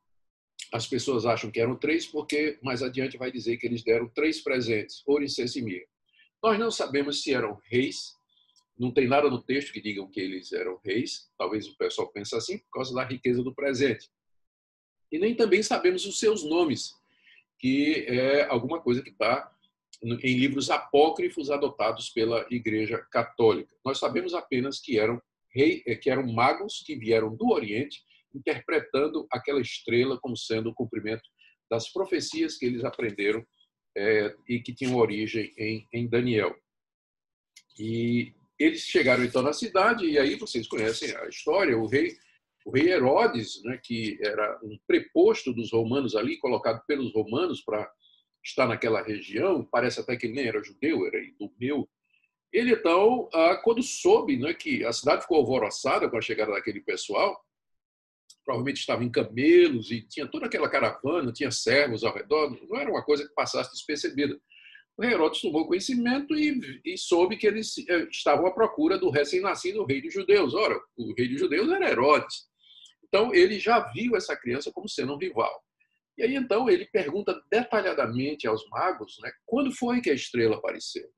as 0.72 0.86
pessoas 0.86 1.26
acham 1.26 1.50
que 1.50 1.60
eram 1.60 1.76
três, 1.76 2.06
porque 2.06 2.60
mais 2.62 2.84
adiante 2.84 3.18
vai 3.18 3.32
dizer 3.32 3.58
que 3.58 3.66
eles 3.66 3.84
deram 3.84 4.08
três 4.10 4.44
presentes, 4.44 5.02
ouro, 5.08 5.24
incenso 5.24 5.58
e 5.58 5.64
mirra. 5.64 5.88
Nós 6.44 6.60
não 6.60 6.70
sabemos 6.70 7.24
se 7.24 7.34
eram 7.34 7.60
reis, 7.66 8.14
não 8.78 8.94
tem 8.94 9.08
nada 9.08 9.28
no 9.28 9.42
texto 9.42 9.74
que 9.74 9.82
digam 9.82 10.08
que 10.08 10.20
eles 10.20 10.54
eram 10.54 10.80
reis, 10.86 11.32
talvez 11.36 11.68
o 11.68 11.76
pessoal 11.76 12.12
pense 12.12 12.36
assim 12.36 12.60
por 12.60 12.70
causa 12.74 12.94
da 12.94 13.04
riqueza 13.04 13.42
do 13.42 13.56
presente. 13.56 14.08
E 15.12 15.18
nem 15.18 15.36
também 15.36 15.64
sabemos 15.64 16.06
os 16.06 16.20
seus 16.20 16.44
nomes, 16.44 16.94
que 17.58 18.06
é 18.08 18.44
alguma 18.46 18.80
coisa 18.80 19.02
que 19.02 19.10
está 19.10 19.52
em 20.02 20.38
livros 20.38 20.70
apócrifos 20.70 21.50
adotados 21.50 22.10
pela 22.10 22.46
Igreja 22.50 22.98
Católica. 23.12 23.74
Nós 23.86 24.00
sabemos 24.00 24.34
apenas 24.34 24.80
que 24.80 25.00
eram 25.00 25.22
rei, 25.54 25.84
eh, 25.86 25.96
que 25.96 26.10
eram 26.10 26.26
magos 26.32 26.84
que 26.86 26.96
vieram 26.96 27.36
do 27.36 27.50
Oriente, 27.50 28.02
interpretando 28.34 29.28
aquela 29.32 29.62
estrela 29.62 30.20
como 30.20 30.36
sendo 30.36 30.70
o 30.70 30.74
cumprimento 30.74 31.24
das 31.70 31.92
profecias 31.92 32.58
que 32.58 32.66
eles 32.66 32.84
aprenderam 32.84 33.46
é, 33.96 34.36
e 34.48 34.60
que 34.60 34.74
tinham 34.74 34.96
origem 34.96 35.54
em, 35.58 35.88
em 35.94 36.08
Daniel. 36.08 36.56
E 37.80 38.34
eles 38.60 38.82
chegaram 38.82 39.24
então 39.24 39.42
na 39.42 39.54
cidade 39.54 40.06
e 40.06 40.18
aí 40.18 40.36
vocês 40.36 40.68
conhecem 40.68 41.16
a 41.16 41.28
história. 41.28 41.78
O 41.78 41.88
rei, 41.88 42.16
o 42.66 42.72
rei 42.72 42.90
Herodes, 42.90 43.62
né, 43.64 43.80
que 43.84 44.18
era 44.22 44.60
um 44.64 44.78
preposto 44.88 45.54
dos 45.54 45.72
romanos 45.72 46.16
ali, 46.16 46.38
colocado 46.38 46.84
pelos 46.88 47.14
romanos 47.14 47.62
para 47.62 47.90
está 48.44 48.68
naquela 48.68 49.02
região, 49.02 49.64
parece 49.64 50.00
até 50.00 50.18
que 50.18 50.28
nem 50.28 50.48
era 50.48 50.64
judeu, 50.64 51.06
era 51.08 51.18
idumeu. 51.18 51.90
Ele, 52.52 52.74
então, 52.74 53.30
quando 53.64 53.82
soube 53.82 54.38
né, 54.38 54.54
que 54.54 54.86
a 54.86 54.92
cidade 54.92 55.24
ficou 55.24 55.38
alvoroçada 55.38 56.10
com 56.10 56.18
a 56.18 56.22
chegada 56.22 56.52
daquele 56.52 56.82
pessoal, 56.82 57.44
provavelmente 58.46 58.80
estava 58.80 59.04
em 59.04 59.10
camelos 59.10 59.90
e 59.90 60.02
tinha 60.02 60.28
toda 60.28 60.46
aquela 60.46 60.70
caravana, 60.70 61.32
tinha 61.32 61.50
servos 61.50 62.04
ao 62.04 62.14
redor, 62.14 62.56
não 62.70 62.78
era 62.78 62.90
uma 62.92 63.04
coisa 63.04 63.28
que 63.28 63.34
passasse 63.34 63.72
despercebida. 63.72 64.40
O 64.96 65.04
Herodes 65.04 65.42
tomou 65.42 65.66
conhecimento 65.66 66.36
e, 66.36 66.82
e 66.86 66.98
soube 66.98 67.38
que 67.38 67.48
eles 67.48 67.76
eh, 67.90 68.08
estavam 68.12 68.46
à 68.46 68.52
procura 68.52 68.98
do 68.98 69.10
recém-nascido 69.10 69.86
rei 69.86 70.02
dos 70.02 70.14
judeus. 70.14 70.54
Ora, 70.54 70.80
o 70.96 71.14
rei 71.16 71.28
dos 71.28 71.40
judeus 71.40 71.68
era 71.72 71.90
Herodes. 71.90 72.48
Então, 73.04 73.34
ele 73.34 73.60
já 73.60 73.80
viu 73.92 74.16
essa 74.16 74.36
criança 74.36 74.72
como 74.72 74.88
sendo 74.88 75.14
um 75.14 75.18
rival. 75.18 75.64
E 76.18 76.24
aí 76.24 76.36
então 76.36 76.70
ele 76.70 76.86
pergunta 76.86 77.42
detalhadamente 77.52 78.48
aos 78.48 78.68
magos, 78.70 79.18
né, 79.22 79.32
quando 79.46 79.72
foi 79.72 80.02
que 80.02 80.10
a 80.10 80.14
estrela 80.14 80.58
apareceu? 80.58 81.10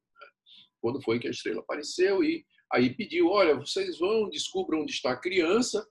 Quando 0.82 1.02
foi 1.02 1.20
que 1.20 1.28
a 1.28 1.32
estrela 1.32 1.62
apareceu 1.62 2.24
e 2.24 2.46
aí 2.72 2.96
pediu, 2.96 3.30
olha, 3.30 3.56
vocês 3.56 4.00
vão, 4.00 4.30
descubram 4.30 4.82
onde 4.82 4.92
está 4.92 5.12
a 5.12 5.20
criança, 5.20 5.86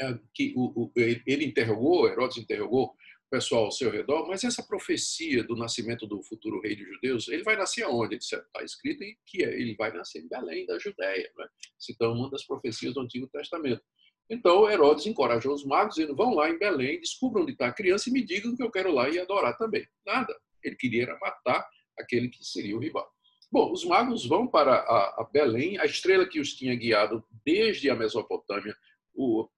é, 0.00 0.18
que 0.34 0.52
o, 0.56 0.84
o, 0.84 0.92
ele 0.96 1.44
interrogou, 1.44 2.08
Herodes 2.08 2.38
interrogou 2.38 2.94
pessoal 3.32 3.64
ao 3.64 3.72
seu 3.72 3.90
redor, 3.90 4.28
mas 4.28 4.44
essa 4.44 4.62
profecia 4.62 5.42
do 5.42 5.56
nascimento 5.56 6.06
do 6.06 6.22
futuro 6.22 6.60
rei 6.60 6.76
dos 6.76 6.86
judeus, 6.86 7.28
ele 7.28 7.42
vai 7.42 7.56
nascer 7.56 7.82
aonde? 7.82 8.16
Está 8.16 8.62
escrito 8.62 9.02
que 9.26 9.42
é, 9.42 9.58
ele 9.58 9.74
vai 9.74 9.90
nascer 9.90 10.20
em 10.20 10.28
Belém, 10.28 10.66
da 10.66 10.78
Judéia, 10.78 11.32
né? 11.38 11.46
citando 11.78 12.12
uma 12.12 12.30
das 12.30 12.44
profecias 12.44 12.92
do 12.92 13.00
Antigo 13.00 13.26
Testamento. 13.28 13.82
Então, 14.30 14.68
Herodes 14.70 15.06
encorajou 15.06 15.54
os 15.54 15.64
magos, 15.64 15.96
dizendo, 15.96 16.16
vão 16.16 16.34
lá 16.34 16.48
em 16.48 16.58
Belém, 16.58 17.00
descubram 17.00 17.42
onde 17.42 17.52
está 17.52 17.66
a 17.66 17.72
criança 17.72 18.08
e 18.08 18.12
me 18.12 18.24
digam 18.24 18.56
que 18.56 18.62
eu 18.62 18.70
quero 18.70 18.92
lá 18.92 19.08
e 19.08 19.18
adorar 19.18 19.56
também. 19.56 19.86
Nada. 20.06 20.34
Ele 20.62 20.76
queria 20.76 21.16
matar 21.20 21.66
aquele 21.98 22.28
que 22.28 22.44
seria 22.44 22.76
o 22.76 22.80
rival. 22.80 23.10
Bom, 23.50 23.70
os 23.70 23.84
magos 23.84 24.26
vão 24.26 24.46
para 24.46 24.76
a, 24.76 25.28
Belém, 25.30 25.78
a 25.78 25.84
estrela 25.84 26.26
que 26.26 26.40
os 26.40 26.54
tinha 26.54 26.74
guiado 26.74 27.22
desde 27.44 27.90
a 27.90 27.94
Mesopotâmia, 27.94 28.74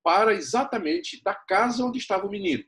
para 0.02 0.34
exatamente 0.34 1.22
da 1.22 1.34
casa 1.34 1.84
onde 1.84 1.98
estava 1.98 2.26
o 2.26 2.30
menino. 2.30 2.64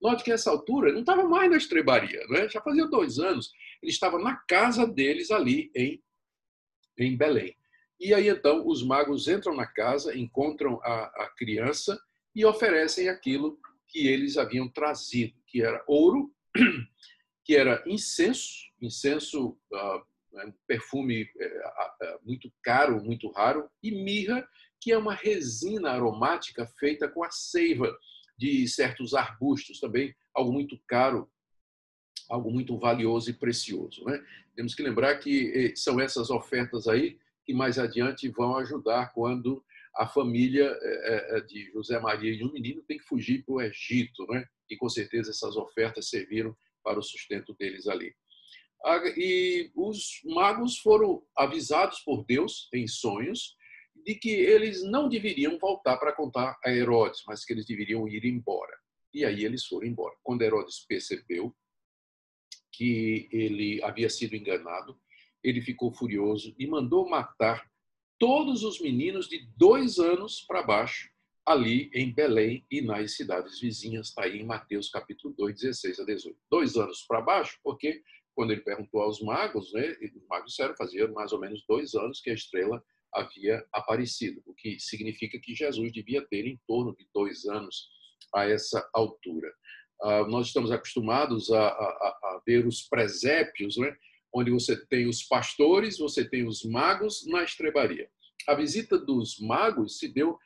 Note 0.00 0.24
que 0.24 0.32
essa 0.32 0.50
altura 0.50 0.92
não 0.92 1.00
estava 1.00 1.24
mais 1.24 1.50
na 1.50 1.58
estrebaria, 1.58 2.26
né? 2.30 2.48
já 2.48 2.62
fazia 2.62 2.86
dois 2.86 3.18
anos. 3.18 3.52
Ele 3.82 3.92
estava 3.92 4.18
na 4.18 4.36
casa 4.48 4.86
deles 4.86 5.30
ali 5.30 5.70
em, 5.76 6.02
em 6.98 7.14
Belém. 7.14 7.54
E 8.00 8.14
aí 8.14 8.28
então 8.28 8.66
os 8.66 8.82
magos 8.82 9.28
entram 9.28 9.54
na 9.54 9.66
casa, 9.66 10.16
encontram 10.16 10.80
a, 10.82 11.04
a 11.24 11.30
criança 11.36 12.00
e 12.34 12.46
oferecem 12.46 13.10
aquilo 13.10 13.58
que 13.86 14.06
eles 14.06 14.38
haviam 14.38 14.68
trazido, 14.68 15.34
que 15.46 15.62
era 15.62 15.84
ouro, 15.86 16.32
que 17.44 17.54
era 17.54 17.82
incenso, 17.86 18.70
incenso, 18.80 19.58
uh, 19.70 20.02
um 20.46 20.52
perfume 20.66 21.24
uh, 21.24 22.24
muito 22.24 22.50
caro, 22.62 23.02
muito 23.02 23.30
raro, 23.32 23.68
e 23.82 23.90
mirra, 23.90 24.48
que 24.80 24.92
é 24.92 24.96
uma 24.96 25.14
resina 25.14 25.90
aromática 25.90 26.66
feita 26.78 27.06
com 27.06 27.22
a 27.22 27.30
seiva 27.30 27.94
de 28.38 28.66
certos 28.66 29.12
arbustos 29.12 29.78
também, 29.78 30.14
algo 30.32 30.52
muito 30.52 30.80
caro, 30.86 31.30
algo 32.30 32.50
muito 32.50 32.78
valioso 32.78 33.28
e 33.28 33.34
precioso. 33.34 34.02
Né? 34.04 34.24
Temos 34.56 34.74
que 34.74 34.82
lembrar 34.82 35.16
que 35.18 35.52
eh, 35.52 35.76
são 35.76 36.00
essas 36.00 36.30
ofertas 36.30 36.88
aí 36.88 37.18
que 37.50 37.54
mais 37.54 37.80
adiante 37.80 38.28
vão 38.28 38.56
ajudar 38.58 39.12
quando 39.12 39.64
a 39.96 40.06
família 40.06 40.66
eh, 40.80 41.26
eh, 41.30 41.40
de 41.40 41.72
José 41.72 41.98
Maria 41.98 42.32
e 42.32 42.44
o 42.44 42.52
menino 42.52 42.80
tem 42.82 42.96
que 42.96 43.04
fugir 43.04 43.44
para 43.44 43.54
o 43.54 43.60
Egito, 43.60 44.24
né? 44.28 44.46
E 44.70 44.76
com 44.76 44.88
certeza 44.88 45.30
essas 45.30 45.56
ofertas 45.56 46.08
serviram 46.08 46.56
para 46.84 47.00
o 47.00 47.02
sustento 47.02 47.52
deles 47.58 47.88
ali. 47.88 48.14
E 49.16 49.68
os 49.74 50.20
magos 50.24 50.78
foram 50.78 51.24
avisados 51.36 51.98
por 52.04 52.24
Deus 52.24 52.68
em 52.72 52.86
sonhos 52.86 53.56
de 54.06 54.14
que 54.14 54.30
eles 54.30 54.84
não 54.84 55.08
deveriam 55.08 55.58
voltar 55.58 55.96
para 55.96 56.14
contar 56.14 56.56
a 56.64 56.70
Herodes, 56.70 57.22
mas 57.26 57.44
que 57.44 57.52
eles 57.52 57.66
deveriam 57.66 58.06
ir 58.06 58.24
embora. 58.24 58.78
E 59.12 59.24
aí 59.24 59.44
eles 59.44 59.66
foram 59.66 59.88
embora. 59.88 60.14
Quando 60.22 60.42
Herodes 60.42 60.86
percebeu 60.86 61.52
que 62.72 63.28
ele 63.32 63.82
havia 63.82 64.08
sido 64.08 64.36
enganado, 64.36 64.96
ele 65.42 65.60
ficou 65.60 65.92
furioso 65.92 66.54
e 66.58 66.66
mandou 66.66 67.08
matar 67.08 67.68
todos 68.18 68.62
os 68.64 68.80
meninos 68.80 69.28
de 69.28 69.46
dois 69.56 69.98
anos 69.98 70.42
para 70.46 70.62
baixo, 70.62 71.10
ali 71.46 71.90
em 71.94 72.12
Belém 72.12 72.64
e 72.70 72.82
nas 72.82 73.16
cidades 73.16 73.58
vizinhas. 73.58 74.08
Está 74.08 74.24
aí 74.24 74.38
em 74.38 74.44
Mateus 74.44 74.90
capítulo 74.90 75.34
2, 75.36 75.60
16 75.60 76.00
a 76.00 76.04
18. 76.04 76.38
Dois 76.50 76.76
anos 76.76 77.04
para 77.08 77.20
baixo, 77.20 77.58
porque 77.64 78.02
quando 78.34 78.52
ele 78.52 78.60
perguntou 78.60 79.00
aos 79.00 79.20
magos, 79.20 79.72
né, 79.72 79.96
os 80.14 80.26
magos 80.28 80.50
disseram 80.50 80.76
fazia 80.76 81.08
mais 81.08 81.32
ou 81.32 81.40
menos 81.40 81.64
dois 81.68 81.94
anos 81.94 82.20
que 82.20 82.30
a 82.30 82.34
estrela 82.34 82.82
havia 83.12 83.64
aparecido, 83.72 84.40
o 84.46 84.54
que 84.54 84.78
significa 84.78 85.38
que 85.40 85.54
Jesus 85.54 85.92
devia 85.92 86.24
ter 86.28 86.46
em 86.46 86.60
torno 86.66 86.94
de 86.94 87.06
dois 87.12 87.44
anos 87.46 87.88
a 88.34 88.44
essa 88.48 88.88
altura. 88.94 89.52
Uh, 90.02 90.26
nós 90.28 90.46
estamos 90.46 90.70
acostumados 90.70 91.50
a, 91.50 91.68
a, 91.68 91.72
a, 91.72 92.42
ver 92.46 92.66
os 92.66 92.82
presépios, 92.82 93.76
né? 93.76 93.94
Onde 94.32 94.50
você 94.50 94.76
tem 94.86 95.08
os 95.08 95.22
pastores, 95.22 95.98
você 95.98 96.28
tem 96.28 96.46
os 96.46 96.64
magos 96.64 97.26
na 97.26 97.42
estrebaria. 97.42 98.10
A 98.46 98.54
visita 98.54 98.98
dos 98.98 99.38
magos 99.40 99.98
se 99.98 100.08
deu 100.08 100.32
uh, 100.32 100.38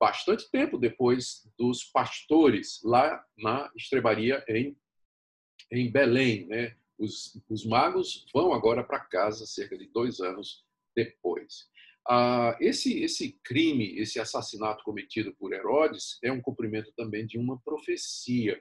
bastante 0.00 0.50
tempo 0.50 0.78
depois 0.78 1.48
dos 1.58 1.84
pastores 1.84 2.80
lá 2.82 3.22
na 3.38 3.70
estrebaria 3.76 4.44
em, 4.48 4.76
em 5.70 5.90
Belém. 5.90 6.46
Né? 6.46 6.76
Os, 6.98 7.40
os 7.48 7.64
magos 7.64 8.26
vão 8.32 8.52
agora 8.52 8.82
para 8.82 9.00
casa 9.00 9.46
cerca 9.46 9.76
de 9.76 9.86
dois 9.88 10.20
anos 10.20 10.64
depois. 10.94 11.68
Ah, 12.08 12.56
esse, 12.60 13.02
esse 13.02 13.38
crime, 13.42 13.98
esse 13.98 14.20
assassinato 14.20 14.84
cometido 14.84 15.34
por 15.34 15.52
Herodes 15.52 16.18
é 16.22 16.30
um 16.30 16.40
cumprimento 16.40 16.92
também 16.96 17.26
de 17.26 17.36
uma 17.36 17.58
profecia. 17.60 18.60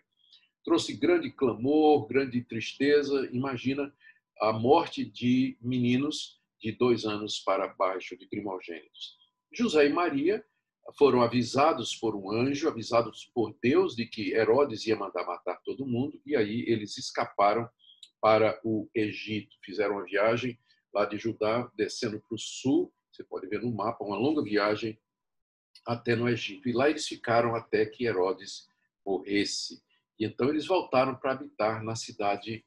Trouxe 0.64 0.98
grande 0.98 1.32
clamor, 1.32 2.08
grande 2.08 2.42
tristeza. 2.44 3.30
Imagina 3.32 3.94
a 4.40 4.54
morte 4.54 5.06
de 5.06 5.58
meninos 5.62 6.40
de 6.60 6.72
dois 6.72 7.06
anos 7.06 7.40
para 7.40 7.68
baixo, 7.68 8.18
de 8.18 8.28
primogênitos. 8.28 9.18
José 9.54 9.86
e 9.86 9.90
Maria 9.90 10.44
foram 10.98 11.22
avisados 11.22 11.96
por 11.96 12.16
um 12.16 12.32
anjo, 12.32 12.68
avisados 12.68 13.30
por 13.34 13.56
Deus 13.62 13.96
de 13.96 14.06
que 14.06 14.34
Herodes 14.34 14.86
ia 14.86 14.96
mandar 14.96 15.26
matar 15.26 15.60
todo 15.64 15.88
mundo, 15.88 16.22
e 16.26 16.36
aí 16.36 16.66
eles 16.68 16.98
escaparam 16.98 17.68
para 18.22 18.60
o 18.64 18.90
Egito. 18.94 19.56
Fizeram 19.64 19.96
uma 19.96 20.06
viagem 20.06 20.60
lá 20.94 21.06
de 21.06 21.18
Judá, 21.18 21.70
descendo 21.76 22.20
para 22.20 22.36
o 22.36 22.40
sul, 22.40 22.94
você 23.12 23.24
pode 23.24 23.48
ver 23.48 23.62
no 23.62 23.74
mapa, 23.74 24.04
uma 24.04 24.18
longa 24.18 24.44
viagem 24.44 25.00
até 25.86 26.16
no 26.16 26.28
Egito. 26.28 26.68
E 26.68 26.74
lá 26.74 26.90
eles 26.90 27.08
ficaram 27.08 27.56
até 27.56 27.86
que 27.86 28.06
Herodes 28.06 28.68
morresse. 29.06 29.82
E 30.20 30.26
então 30.26 30.50
eles 30.50 30.66
voltaram 30.66 31.16
para 31.16 31.32
habitar 31.32 31.84
na 31.84 31.96
cidade 31.96 32.66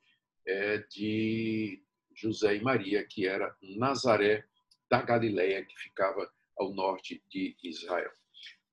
é, 0.49 0.79
de 0.91 1.83
José 2.17 2.57
e 2.57 2.61
Maria, 2.61 3.07
que 3.07 3.27
era 3.27 3.55
Nazaré 3.63 4.45
da 4.91 5.03
Galileia, 5.03 5.65
que 5.65 5.79
ficava 5.79 6.29
ao 6.57 6.73
norte 6.73 7.23
de 7.31 7.55
Israel. 7.63 8.11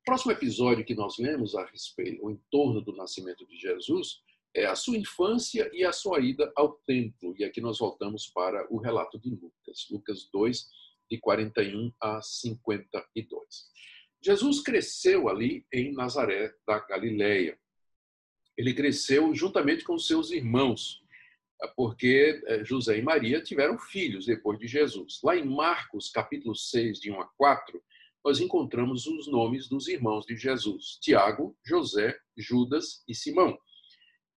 Próximo 0.05 0.31
episódio 0.31 0.85
que 0.85 0.95
nós 0.95 1.17
lemos 1.19 1.55
a 1.55 1.65
respeito, 1.65 2.29
em 2.29 2.39
torno 2.49 2.81
do 2.81 2.95
nascimento 2.95 3.45
de 3.45 3.57
Jesus, 3.57 4.21
é 4.55 4.65
a 4.65 4.75
sua 4.75 4.97
infância 4.97 5.69
e 5.73 5.83
a 5.83 5.91
sua 5.91 6.19
ida 6.21 6.51
ao 6.55 6.73
templo. 6.87 7.35
E 7.37 7.43
aqui 7.43 7.59
nós 7.59 7.79
voltamos 7.79 8.27
para 8.27 8.65
o 8.73 8.77
relato 8.77 9.19
de 9.19 9.29
Lucas, 9.29 9.87
Lucas 9.91 10.29
2, 10.31 10.69
de 11.11 11.19
41 11.19 11.91
a 12.01 12.21
52. 12.21 13.43
Jesus 14.23 14.61
cresceu 14.61 15.27
ali 15.27 15.65
em 15.73 15.93
Nazaré 15.93 16.53
da 16.65 16.79
Galileia. 16.79 17.59
Ele 18.57 18.73
cresceu 18.73 19.35
juntamente 19.35 19.83
com 19.83 19.99
seus 19.99 20.31
irmãos, 20.31 21.03
porque 21.75 22.41
eh, 22.47 22.63
José 22.63 22.97
e 22.97 23.01
Maria 23.01 23.41
tiveram 23.41 23.77
filhos 23.77 24.25
depois 24.25 24.59
de 24.59 24.67
Jesus. 24.67 25.19
Lá 25.23 25.35
em 25.35 25.45
Marcos, 25.45 26.09
capítulo 26.09 26.55
6, 26.55 26.99
de 26.99 27.11
1 27.11 27.21
a 27.21 27.25
4, 27.37 27.81
nós 28.23 28.39
encontramos 28.39 29.05
os 29.05 29.27
nomes 29.27 29.69
dos 29.69 29.87
irmãos 29.87 30.25
de 30.25 30.35
Jesus: 30.35 30.97
Tiago, 31.01 31.57
José, 31.65 32.17
Judas 32.37 33.03
e 33.07 33.15
Simão. 33.15 33.57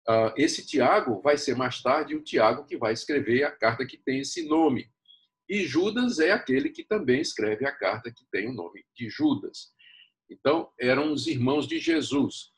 Ah, 0.06 0.32
esse 0.36 0.66
Tiago 0.66 1.20
vai 1.20 1.36
ser 1.36 1.54
mais 1.54 1.82
tarde 1.82 2.16
o 2.16 2.22
Tiago 2.22 2.64
que 2.64 2.78
vai 2.78 2.94
escrever 2.94 3.44
a 3.44 3.50
carta 3.50 3.86
que 3.86 3.98
tem 3.98 4.20
esse 4.20 4.48
nome. 4.48 4.90
E 5.48 5.66
Judas 5.66 6.18
é 6.18 6.30
aquele 6.30 6.70
que 6.70 6.84
também 6.84 7.20
escreve 7.20 7.66
a 7.66 7.72
carta 7.72 8.10
que 8.10 8.24
tem 8.30 8.48
o 8.48 8.52
nome 8.54 8.84
de 8.94 9.08
Judas. 9.10 9.70
Então, 10.30 10.70
eram 10.78 11.12
os 11.12 11.26
irmãos 11.26 11.66
de 11.66 11.78
Jesus. 11.78 12.50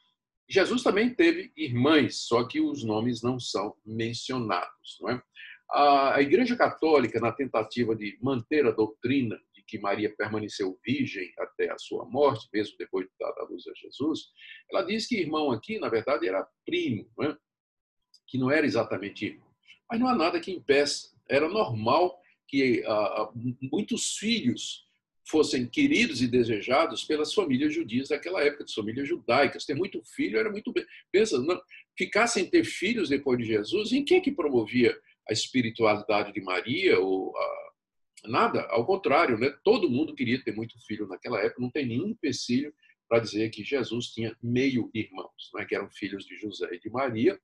Jesus 0.51 0.83
também 0.83 1.15
teve 1.15 1.53
irmãs, 1.57 2.27
só 2.27 2.43
que 2.45 2.61
os 2.61 2.83
nomes 2.83 3.23
não 3.23 3.39
são 3.39 3.77
mencionados. 3.87 4.99
Não 5.01 5.11
é? 5.11 5.23
A 5.71 6.21
Igreja 6.21 6.57
Católica, 6.57 7.21
na 7.21 7.31
tentativa 7.31 7.95
de 7.95 8.19
manter 8.21 8.67
a 8.67 8.73
doutrina 8.73 9.41
de 9.55 9.63
que 9.63 9.79
Maria 9.79 10.13
permaneceu 10.17 10.77
virgem 10.85 11.33
até 11.39 11.71
a 11.71 11.79
sua 11.79 12.05
morte, 12.05 12.49
mesmo 12.53 12.77
depois 12.77 13.07
de 13.07 13.13
dar 13.21 13.33
a 13.39 13.45
luz 13.45 13.63
a 13.69 13.73
Jesus, 13.75 14.31
ela 14.73 14.83
diz 14.83 15.07
que 15.07 15.21
irmão 15.21 15.53
aqui, 15.53 15.79
na 15.79 15.89
verdade, 15.89 16.27
era 16.27 16.45
primo, 16.67 17.09
não 17.17 17.31
é? 17.31 17.39
que 18.27 18.37
não 18.37 18.51
era 18.51 18.67
exatamente 18.67 19.27
irmão. 19.27 19.49
Mas 19.89 20.01
não 20.01 20.09
há 20.09 20.17
nada 20.17 20.41
que 20.41 20.51
impeça. 20.51 21.11
Era 21.29 21.49
normal 21.49 22.21
que 22.49 22.83
ah, 22.85 23.31
muitos 23.71 24.17
filhos 24.17 24.90
fossem 25.31 25.67
queridos 25.67 26.21
e 26.21 26.29
desejados 26.29 27.05
pelas 27.05 27.33
famílias 27.33 27.73
judias 27.73 28.09
daquela 28.09 28.43
época, 28.43 28.65
das 28.65 28.75
famílias 28.75 29.09
judaicas. 29.09 29.65
Ter 29.65 29.75
muito 29.75 30.03
filho 30.05 30.39
era 30.39 30.51
muito 30.51 30.73
bem. 30.73 30.85
Pensa, 31.13 31.39
não, 31.41 31.61
ficar 31.97 32.27
sem 32.27 32.45
ter 32.45 32.65
filhos 32.65 33.09
depois 33.09 33.39
de 33.39 33.45
Jesus, 33.45 33.93
em 33.93 34.05
quem 34.05 34.21
que 34.21 34.33
promovia 34.33 34.99
a 35.29 35.33
espiritualidade 35.33 36.33
de 36.33 36.41
Maria 36.41 36.99
ou 36.99 37.37
a, 37.37 37.73
nada? 38.29 38.63
Ao 38.71 38.85
contrário, 38.85 39.39
né? 39.39 39.55
Todo 39.63 39.89
mundo 39.89 40.15
queria 40.15 40.43
ter 40.43 40.55
muito 40.55 40.75
filho 40.85 41.07
naquela 41.07 41.41
época. 41.41 41.63
Não 41.63 41.71
tem 41.71 41.87
nenhum 41.87 42.09
empecilho 42.09 42.75
para 43.09 43.21
dizer 43.21 43.51
que 43.51 43.65
Jesus 43.65 44.07
tinha 44.07 44.37
meio 44.41 44.89
irmãos, 44.95 45.51
né, 45.55 45.65
que 45.65 45.75
eram 45.75 45.91
filhos 45.91 46.25
de 46.25 46.37
José 46.37 46.69
e 46.73 46.79
de 46.79 46.89
Maria, 46.89 47.41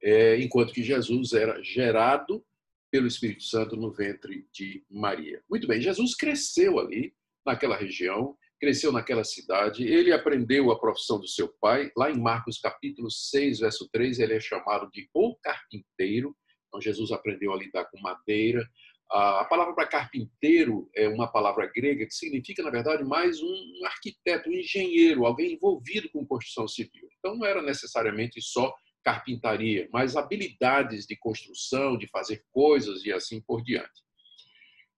é, 0.00 0.40
enquanto 0.40 0.72
que 0.72 0.82
Jesus 0.82 1.32
era 1.32 1.60
gerado 1.60 2.44
pelo 2.92 3.06
Espírito 3.06 3.42
Santo 3.42 3.74
no 3.74 3.90
ventre 3.90 4.46
de 4.52 4.84
Maria. 4.90 5.42
Muito 5.50 5.66
bem, 5.66 5.80
Jesus 5.80 6.14
cresceu 6.14 6.78
ali, 6.78 7.14
naquela 7.44 7.74
região, 7.74 8.36
cresceu 8.60 8.92
naquela 8.92 9.24
cidade, 9.24 9.82
ele 9.82 10.12
aprendeu 10.12 10.70
a 10.70 10.78
profissão 10.78 11.18
do 11.18 11.26
seu 11.26 11.48
pai. 11.58 11.90
Lá 11.96 12.10
em 12.10 12.20
Marcos 12.20 12.58
capítulo 12.58 13.10
6, 13.10 13.60
verso 13.60 13.88
3, 13.90 14.18
ele 14.18 14.34
é 14.34 14.40
chamado 14.40 14.90
de 14.92 15.08
o 15.14 15.34
carpinteiro. 15.42 16.36
Então 16.68 16.80
Jesus 16.82 17.10
aprendeu 17.10 17.52
a 17.52 17.56
lidar 17.56 17.86
com 17.86 17.98
madeira. 17.98 18.62
A 19.10 19.44
palavra 19.46 19.74
para 19.74 19.88
carpinteiro 19.88 20.88
é 20.94 21.08
uma 21.08 21.30
palavra 21.30 21.70
grega 21.74 22.06
que 22.06 22.14
significa, 22.14 22.62
na 22.62 22.70
verdade, 22.70 23.04
mais 23.04 23.42
um 23.42 23.84
arquiteto, 23.86 24.48
um 24.48 24.54
engenheiro, 24.54 25.26
alguém 25.26 25.54
envolvido 25.54 26.08
com 26.10 26.26
construção 26.26 26.68
civil. 26.68 27.08
Então 27.18 27.36
não 27.36 27.46
era 27.46 27.62
necessariamente 27.62 28.40
só 28.40 28.72
carpintaria, 29.02 29.88
mas 29.92 30.16
habilidades 30.16 31.06
de 31.06 31.16
construção, 31.16 31.96
de 31.98 32.06
fazer 32.06 32.44
coisas 32.52 33.04
e 33.04 33.12
assim 33.12 33.40
por 33.40 33.62
diante. 33.62 34.02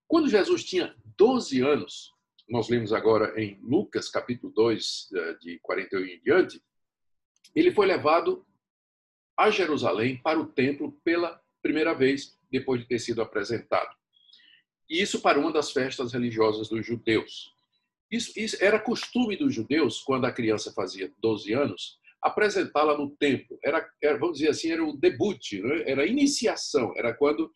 Quando 0.06 0.28
Jesus 0.28 0.64
tinha 0.64 0.94
12 1.16 1.60
anos, 1.62 2.12
nós 2.48 2.68
lemos 2.68 2.92
agora 2.92 3.40
em 3.40 3.58
Lucas, 3.62 4.08
capítulo 4.08 4.52
2, 4.52 5.08
eh, 5.14 5.34
de 5.40 5.58
41 5.60 6.04
em 6.04 6.20
diante, 6.20 6.62
ele 7.54 7.72
foi 7.72 7.86
levado 7.86 8.46
a 9.36 9.50
Jerusalém 9.50 10.20
para 10.22 10.38
o 10.38 10.46
templo 10.46 10.92
pela 11.02 11.40
primeira 11.62 11.94
vez, 11.94 12.38
depois 12.50 12.80
de 12.80 12.86
ter 12.86 12.98
sido 12.98 13.22
apresentado. 13.22 13.94
E 14.88 15.00
isso 15.00 15.20
para 15.20 15.38
uma 15.38 15.50
das 15.50 15.72
festas 15.72 16.12
religiosas 16.12 16.68
dos 16.68 16.84
judeus. 16.84 17.52
Isso, 18.10 18.32
isso 18.36 18.56
era 18.60 18.78
costume 18.78 19.36
dos 19.36 19.54
judeus, 19.54 20.02
quando 20.02 20.26
a 20.26 20.32
criança 20.32 20.72
fazia 20.72 21.12
12 21.18 21.52
anos, 21.54 21.98
apresentá-la 22.24 22.96
no 22.96 23.10
templo. 23.16 23.58
Era, 23.62 23.86
era, 24.02 24.18
vamos 24.18 24.38
dizer 24.38 24.50
assim, 24.50 24.72
era 24.72 24.82
o 24.82 24.96
debut, 24.96 25.52
né? 25.62 25.84
era 25.86 26.02
a 26.02 26.06
iniciação, 26.06 26.92
era 26.96 27.12
quando 27.14 27.52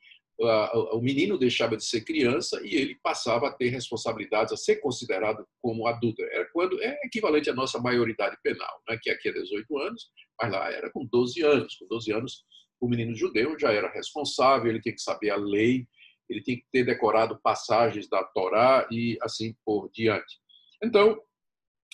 o 0.92 1.00
menino 1.00 1.37
deixava 1.37 1.76
de 1.76 1.85
ser 1.85 2.02
criança 2.02 2.61
e 2.62 2.76
ele 2.76 2.96
passava 3.02 3.48
a 3.48 3.52
ter 3.52 3.70
responsabilidades, 3.70 4.52
a 4.52 4.57
ser 4.57 4.76
considerado 4.76 5.44
como 5.61 5.88
adulto. 5.88 6.22
Era 6.22 6.48
quando 6.52 6.81
é 6.81 6.96
equivalente 7.02 7.50
à 7.50 7.54
nossa 7.54 7.81
maioridade 7.81 8.37
penal, 8.42 8.81
né? 8.88 8.96
que 9.02 9.11
aqui 9.11 9.31
é 9.31 9.33
18 9.33 9.78
anos, 9.78 10.09
mas 10.40 10.52
lá 10.52 10.70
era 10.70 10.90
com 10.92 11.04
12 11.04 11.42
anos. 11.42 11.74
Com 11.76 11.88
12 11.88 12.12
anos, 12.12 12.44
o 12.81 12.88
menino 12.88 13.16
judeu 13.16 13.59
já 13.59 13.72
era 13.72 13.90
responsável, 13.90 14.70
ele 14.70 14.81
tinha 14.81 14.94
que 14.94 15.02
saber 15.02 15.31
a 15.31 15.37
lei, 15.37 15.88
ele 16.31 16.40
tinha 16.40 16.57
que 16.57 16.66
ter 16.70 16.85
decorado 16.85 17.40
passagens 17.42 18.09
da 18.09 18.22
Torá 18.22 18.87
e 18.92 19.18
assim 19.22 19.57
por 19.64 19.90
diante. 19.92 20.38
Então, 20.85 21.20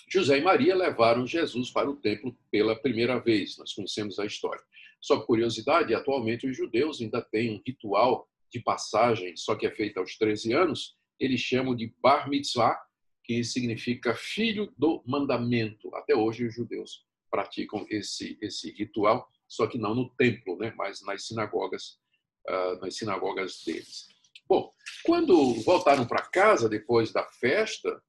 José 0.07 0.37
e 0.37 0.41
Maria 0.41 0.75
levaram 0.75 1.25
Jesus 1.25 1.71
para 1.71 1.89
o 1.89 1.95
templo 1.95 2.37
pela 2.51 2.75
primeira 2.75 3.19
vez. 3.19 3.57
Nós 3.57 3.73
conhecemos 3.73 4.19
a 4.19 4.25
história. 4.25 4.63
Só 5.01 5.19
curiosidade, 5.21 5.93
atualmente 5.93 6.47
os 6.47 6.55
judeus 6.55 7.01
ainda 7.01 7.21
têm 7.21 7.51
um 7.51 7.61
ritual 7.65 8.27
de 8.51 8.59
passagem, 8.59 9.35
só 9.35 9.55
que 9.55 9.65
é 9.65 9.71
feita 9.71 9.99
aos 9.99 10.17
13 10.17 10.53
anos, 10.53 10.95
eles 11.19 11.41
chamam 11.41 11.75
de 11.75 11.93
Bar 12.01 12.29
Mitzvah, 12.29 12.77
que 13.23 13.43
significa 13.43 14.15
filho 14.15 14.71
do 14.77 15.03
mandamento. 15.05 15.93
Até 15.95 16.15
hoje 16.15 16.45
os 16.45 16.53
judeus 16.53 17.05
praticam 17.29 17.85
esse 17.89 18.37
esse 18.41 18.71
ritual, 18.71 19.29
só 19.47 19.67
que 19.67 19.77
não 19.77 19.95
no 19.95 20.09
templo, 20.11 20.57
né, 20.57 20.73
mas 20.77 21.01
nas 21.03 21.27
sinagogas, 21.27 21.99
uh, 22.47 22.79
nas 22.81 22.95
sinagogas 22.95 23.63
deles. 23.65 24.07
Bom, 24.47 24.71
quando 25.03 25.55
voltaram 25.63 26.05
para 26.05 26.21
casa 26.21 26.69
depois 26.69 27.11
da 27.11 27.23
festa, 27.25 28.01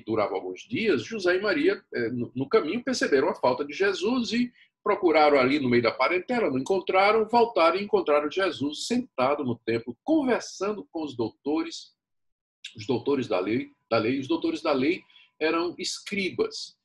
que 0.00 0.06
durava 0.06 0.34
alguns 0.34 0.62
dias, 0.62 1.04
José 1.04 1.36
e 1.36 1.40
Maria, 1.40 1.82
eh, 1.94 2.10
no 2.10 2.48
caminho, 2.48 2.82
perceberam 2.82 3.28
a 3.28 3.34
falta 3.34 3.64
de 3.64 3.72
Jesus 3.72 4.32
e 4.32 4.52
procuraram 4.82 5.38
ali 5.38 5.58
no 5.58 5.68
meio 5.68 5.82
da 5.82 5.90
parentela, 5.90 6.50
não 6.50 6.58
encontraram, 6.58 7.26
voltaram 7.26 7.76
e 7.76 7.82
encontraram 7.82 8.30
Jesus 8.30 8.86
sentado 8.86 9.44
no 9.44 9.58
templo, 9.58 9.96
conversando 10.04 10.86
com 10.92 11.02
os 11.02 11.16
doutores, 11.16 11.92
os 12.76 12.86
doutores 12.86 13.26
da 13.26 13.40
lei, 13.40 13.70
da 13.90 13.98
lei. 13.98 14.20
Os 14.20 14.28
doutores 14.28 14.62
da 14.62 14.72
lei 14.72 15.02
eram 15.40 15.74
escribas. 15.78 16.76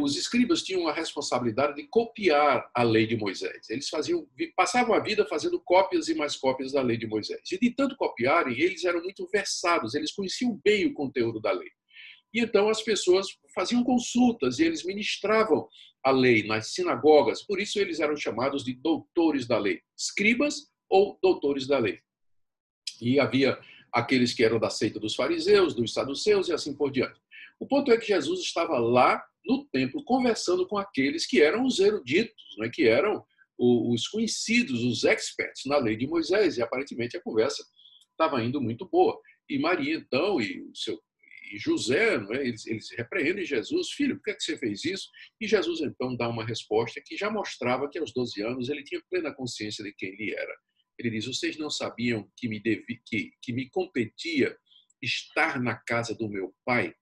Os 0.00 0.16
escribas 0.16 0.62
tinham 0.62 0.86
a 0.86 0.92
responsabilidade 0.92 1.74
de 1.74 1.88
copiar 1.88 2.70
a 2.72 2.82
lei 2.84 3.06
de 3.06 3.16
Moisés. 3.16 3.68
Eles 3.68 3.88
faziam, 3.88 4.26
passavam 4.54 4.94
a 4.94 5.00
vida 5.00 5.26
fazendo 5.26 5.60
cópias 5.60 6.08
e 6.08 6.14
mais 6.14 6.36
cópias 6.36 6.72
da 6.72 6.80
lei 6.80 6.96
de 6.96 7.06
Moisés. 7.06 7.50
E 7.50 7.58
de 7.58 7.70
tanto 7.70 7.96
copiarem, 7.96 8.58
eles 8.58 8.84
eram 8.84 9.02
muito 9.02 9.26
versados, 9.26 9.94
eles 9.94 10.12
conheciam 10.12 10.60
bem 10.64 10.86
o 10.86 10.94
conteúdo 10.94 11.40
da 11.40 11.50
lei. 11.50 11.70
E 12.36 12.40
então 12.40 12.68
as 12.68 12.82
pessoas 12.82 13.28
faziam 13.54 13.82
consultas 13.82 14.58
e 14.58 14.64
eles 14.64 14.84
ministravam 14.84 15.66
a 16.04 16.10
lei 16.10 16.46
nas 16.46 16.74
sinagogas, 16.74 17.42
por 17.42 17.58
isso 17.58 17.78
eles 17.78 17.98
eram 17.98 18.14
chamados 18.14 18.62
de 18.62 18.74
doutores 18.74 19.46
da 19.46 19.58
lei, 19.58 19.80
escribas 19.96 20.70
ou 20.86 21.18
doutores 21.22 21.66
da 21.66 21.78
lei. 21.78 21.98
E 23.00 23.18
havia 23.18 23.58
aqueles 23.90 24.34
que 24.34 24.44
eram 24.44 24.60
da 24.60 24.68
seita 24.68 25.00
dos 25.00 25.14
fariseus, 25.14 25.74
dos 25.74 25.94
saduceus 25.94 26.48
e 26.48 26.52
assim 26.52 26.76
por 26.76 26.92
diante. 26.92 27.18
O 27.58 27.66
ponto 27.66 27.90
é 27.90 27.96
que 27.96 28.08
Jesus 28.08 28.40
estava 28.40 28.78
lá 28.78 29.24
no 29.42 29.64
templo 29.72 30.04
conversando 30.04 30.68
com 30.68 30.76
aqueles 30.76 31.24
que 31.24 31.40
eram 31.40 31.64
os 31.64 31.78
eruditos, 31.78 32.44
né, 32.58 32.68
que 32.68 32.86
eram 32.86 33.24
os 33.58 34.06
conhecidos, 34.08 34.84
os 34.84 35.04
experts 35.04 35.62
na 35.64 35.78
lei 35.78 35.96
de 35.96 36.06
Moisés, 36.06 36.58
e 36.58 36.62
aparentemente 36.62 37.16
a 37.16 37.22
conversa 37.22 37.64
estava 38.10 38.44
indo 38.44 38.60
muito 38.60 38.86
boa. 38.86 39.18
E 39.48 39.58
Maria, 39.58 39.96
então, 39.96 40.38
e 40.38 40.60
o 40.60 40.76
seu 40.76 41.00
e 41.52 41.58
José, 41.58 42.16
é? 42.16 42.46
eles, 42.46 42.66
eles 42.66 42.90
repreendem 42.90 43.44
Jesus, 43.44 43.90
filho, 43.90 44.16
por 44.16 44.24
que, 44.24 44.30
é 44.32 44.34
que 44.34 44.42
você 44.42 44.58
fez 44.58 44.84
isso? 44.84 45.08
E 45.40 45.46
Jesus 45.46 45.80
então 45.80 46.16
dá 46.16 46.28
uma 46.28 46.44
resposta 46.44 47.00
que 47.04 47.16
já 47.16 47.30
mostrava 47.30 47.88
que 47.88 47.98
aos 47.98 48.12
12 48.12 48.42
anos 48.42 48.68
ele 48.68 48.82
tinha 48.82 49.02
plena 49.10 49.34
consciência 49.34 49.84
de 49.84 49.92
quem 49.94 50.10
ele 50.10 50.34
era. 50.34 50.56
Ele 50.98 51.10
diz: 51.10 51.26
Vocês 51.26 51.56
não 51.56 51.70
sabiam 51.70 52.30
que 52.36 52.48
me, 52.48 52.60
devi, 52.60 53.00
que, 53.04 53.32
que 53.42 53.52
me 53.52 53.68
competia 53.70 54.56
estar 55.02 55.60
na 55.60 55.76
casa 55.76 56.14
do 56.14 56.28
meu 56.28 56.54
pai 56.64 56.94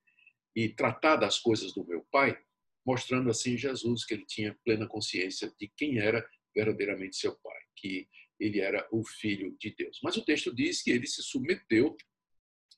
e 0.55 0.69
tratar 0.69 1.17
das 1.17 1.39
coisas 1.39 1.73
do 1.73 1.87
meu 1.87 2.05
pai? 2.11 2.39
Mostrando 2.87 3.31
assim 3.31 3.57
Jesus 3.57 4.05
que 4.05 4.15
ele 4.15 4.27
tinha 4.27 4.59
plena 4.65 4.87
consciência 4.87 5.53
de 5.59 5.73
quem 5.77 5.99
era 5.99 6.27
verdadeiramente 6.55 7.17
seu 7.17 7.35
pai, 7.41 7.61
que 7.77 8.07
ele 8.39 8.61
era 8.61 8.87
o 8.93 9.05
filho 9.05 9.57
de 9.59 9.75
Deus. 9.75 10.01
Mas 10.03 10.17
o 10.17 10.25
texto 10.25 10.55
diz 10.55 10.83
que 10.83 10.91
ele 10.91 11.07
se 11.07 11.23
submeteu 11.23 11.97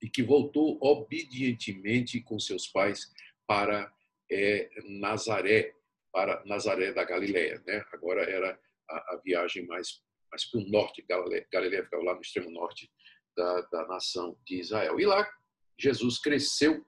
e 0.03 0.09
que 0.09 0.23
voltou 0.23 0.79
obedientemente 0.81 2.21
com 2.21 2.39
seus 2.39 2.67
pais 2.67 3.11
para 3.47 3.93
é, 4.31 4.69
Nazaré, 5.01 5.75
para 6.13 6.43
Nazaré 6.45 6.93
da 6.93 7.05
Galileia. 7.05 7.63
Né? 7.67 7.85
Agora 7.93 8.23
era 8.23 8.59
a, 8.89 9.15
a 9.15 9.21
viagem 9.25 9.67
mais, 9.67 10.03
mais 10.31 10.45
para 10.45 10.61
o 10.61 10.69
norte, 10.69 11.05
Galileia, 11.09 11.47
Galileia 11.53 11.85
ficava 11.85 12.03
lá 12.03 12.15
no 12.15 12.21
extremo 12.21 12.51
norte 12.51 12.91
da, 13.37 13.61
da 13.63 13.87
nação 13.87 14.37
de 14.45 14.61
Israel. 14.61 14.99
E 14.99 15.07
lá 15.07 15.29
Jesus 15.79 16.19
cresceu 16.19 16.85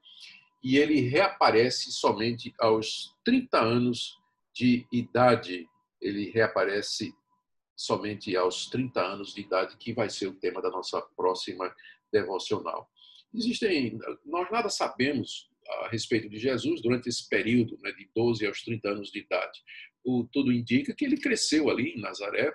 e 0.63 0.77
ele 0.77 1.01
reaparece 1.01 1.91
somente 1.91 2.53
aos 2.59 3.15
30 3.23 3.59
anos 3.59 4.17
de 4.53 4.85
idade. 4.91 5.67
Ele 6.01 6.29
reaparece 6.31 7.13
somente 7.75 8.35
aos 8.35 8.67
30 8.67 9.01
anos 9.01 9.33
de 9.33 9.41
idade, 9.41 9.77
que 9.77 9.93
vai 9.93 10.09
ser 10.09 10.27
o 10.27 10.33
tema 10.33 10.61
da 10.61 10.69
nossa 10.69 11.01
próxima 11.15 11.73
devocional. 12.11 12.89
Existem, 13.33 13.97
nós 14.25 14.49
nada 14.51 14.69
sabemos 14.69 15.49
a 15.81 15.89
respeito 15.89 16.29
de 16.29 16.37
Jesus 16.37 16.81
durante 16.81 17.07
esse 17.09 17.27
período 17.29 17.77
né, 17.81 17.91
de 17.91 18.09
12 18.15 18.45
aos 18.45 18.61
30 18.63 18.89
anos 18.89 19.11
de 19.11 19.19
idade. 19.19 19.59
O, 20.03 20.27
tudo 20.31 20.51
indica 20.51 20.95
que 20.95 21.05
ele 21.05 21.17
cresceu 21.17 21.69
ali 21.69 21.91
em 21.91 22.01
Nazaré, 22.01 22.51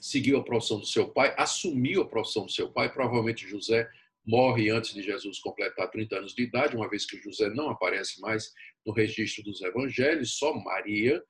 seguiu 0.00 0.38
a 0.38 0.44
profissão 0.44 0.78
do 0.78 0.86
seu 0.86 1.08
pai, 1.08 1.34
assumiu 1.38 2.02
a 2.02 2.08
profissão 2.08 2.44
do 2.44 2.52
seu 2.52 2.70
pai. 2.70 2.92
Provavelmente 2.92 3.48
José 3.48 3.88
morre 4.26 4.70
antes 4.70 4.92
de 4.92 5.02
Jesus 5.02 5.38
completar 5.38 5.90
30 5.90 6.18
anos 6.18 6.34
de 6.34 6.42
idade, 6.42 6.76
uma 6.76 6.88
vez 6.88 7.06
que 7.06 7.16
José 7.16 7.48
não 7.48 7.70
aparece 7.70 8.20
mais 8.20 8.52
no 8.84 8.92
registro 8.92 9.42
dos 9.42 9.60
evangelhos, 9.62 10.36
só 10.36 10.52
Maria. 10.52 11.22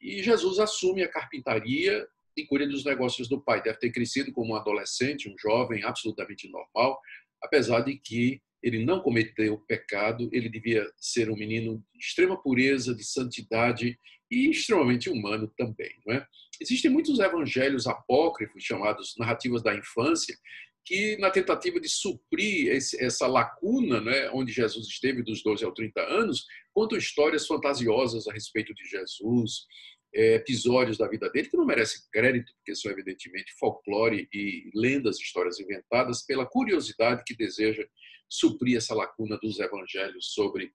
E 0.00 0.22
Jesus 0.22 0.58
assume 0.58 1.02
a 1.02 1.10
carpintaria 1.10 2.06
e 2.36 2.44
cuida 2.44 2.66
dos 2.66 2.84
negócios 2.84 3.28
do 3.28 3.40
pai. 3.40 3.62
Deve 3.62 3.78
ter 3.78 3.90
crescido 3.90 4.30
como 4.32 4.52
um 4.52 4.56
adolescente, 4.56 5.28
um 5.28 5.38
jovem 5.38 5.82
absolutamente 5.82 6.48
normal, 6.50 7.00
apesar 7.46 7.80
de 7.80 7.96
que 7.96 8.40
ele 8.62 8.84
não 8.84 9.00
cometeu 9.00 9.58
pecado, 9.68 10.28
ele 10.32 10.48
devia 10.48 10.84
ser 10.98 11.30
um 11.30 11.36
menino 11.36 11.82
de 11.92 11.98
extrema 12.00 12.40
pureza, 12.40 12.94
de 12.94 13.04
santidade 13.04 13.98
e 14.30 14.50
extremamente 14.50 15.08
humano 15.08 15.52
também. 15.56 15.90
Não 16.04 16.14
é? 16.14 16.26
Existem 16.60 16.90
muitos 16.90 17.18
evangelhos 17.20 17.86
apócrifos, 17.86 18.64
chamados 18.64 19.14
narrativas 19.18 19.62
da 19.62 19.74
infância, 19.74 20.36
que, 20.84 21.16
na 21.18 21.30
tentativa 21.30 21.80
de 21.80 21.88
suprir 21.88 22.68
esse, 22.68 23.02
essa 23.02 23.26
lacuna, 23.26 24.00
né, 24.00 24.30
onde 24.30 24.52
Jesus 24.52 24.86
esteve 24.86 25.22
dos 25.22 25.42
12 25.42 25.64
aos 25.64 25.74
30 25.74 26.00
anos, 26.00 26.44
contam 26.72 26.96
histórias 26.96 27.46
fantasiosas 27.46 28.26
a 28.28 28.32
respeito 28.32 28.72
de 28.72 28.84
Jesus, 28.84 29.66
episódios 30.12 30.96
da 30.96 31.08
vida 31.08 31.28
dele 31.30 31.48
que 31.48 31.56
não 31.56 31.66
merecem 31.66 32.00
crédito, 32.12 32.52
porque 32.56 32.74
são 32.74 32.90
evidentemente 32.90 33.52
folclore 33.58 34.28
e 34.32 34.70
lendas, 34.74 35.18
histórias 35.18 35.60
inventadas 35.60 36.24
pela 36.24 36.46
curiosidade 36.46 37.22
que 37.26 37.36
deseja 37.36 37.86
suprir 38.28 38.76
essa 38.76 38.94
lacuna 38.94 39.38
dos 39.40 39.58
evangelhos 39.60 40.32
sobre 40.32 40.72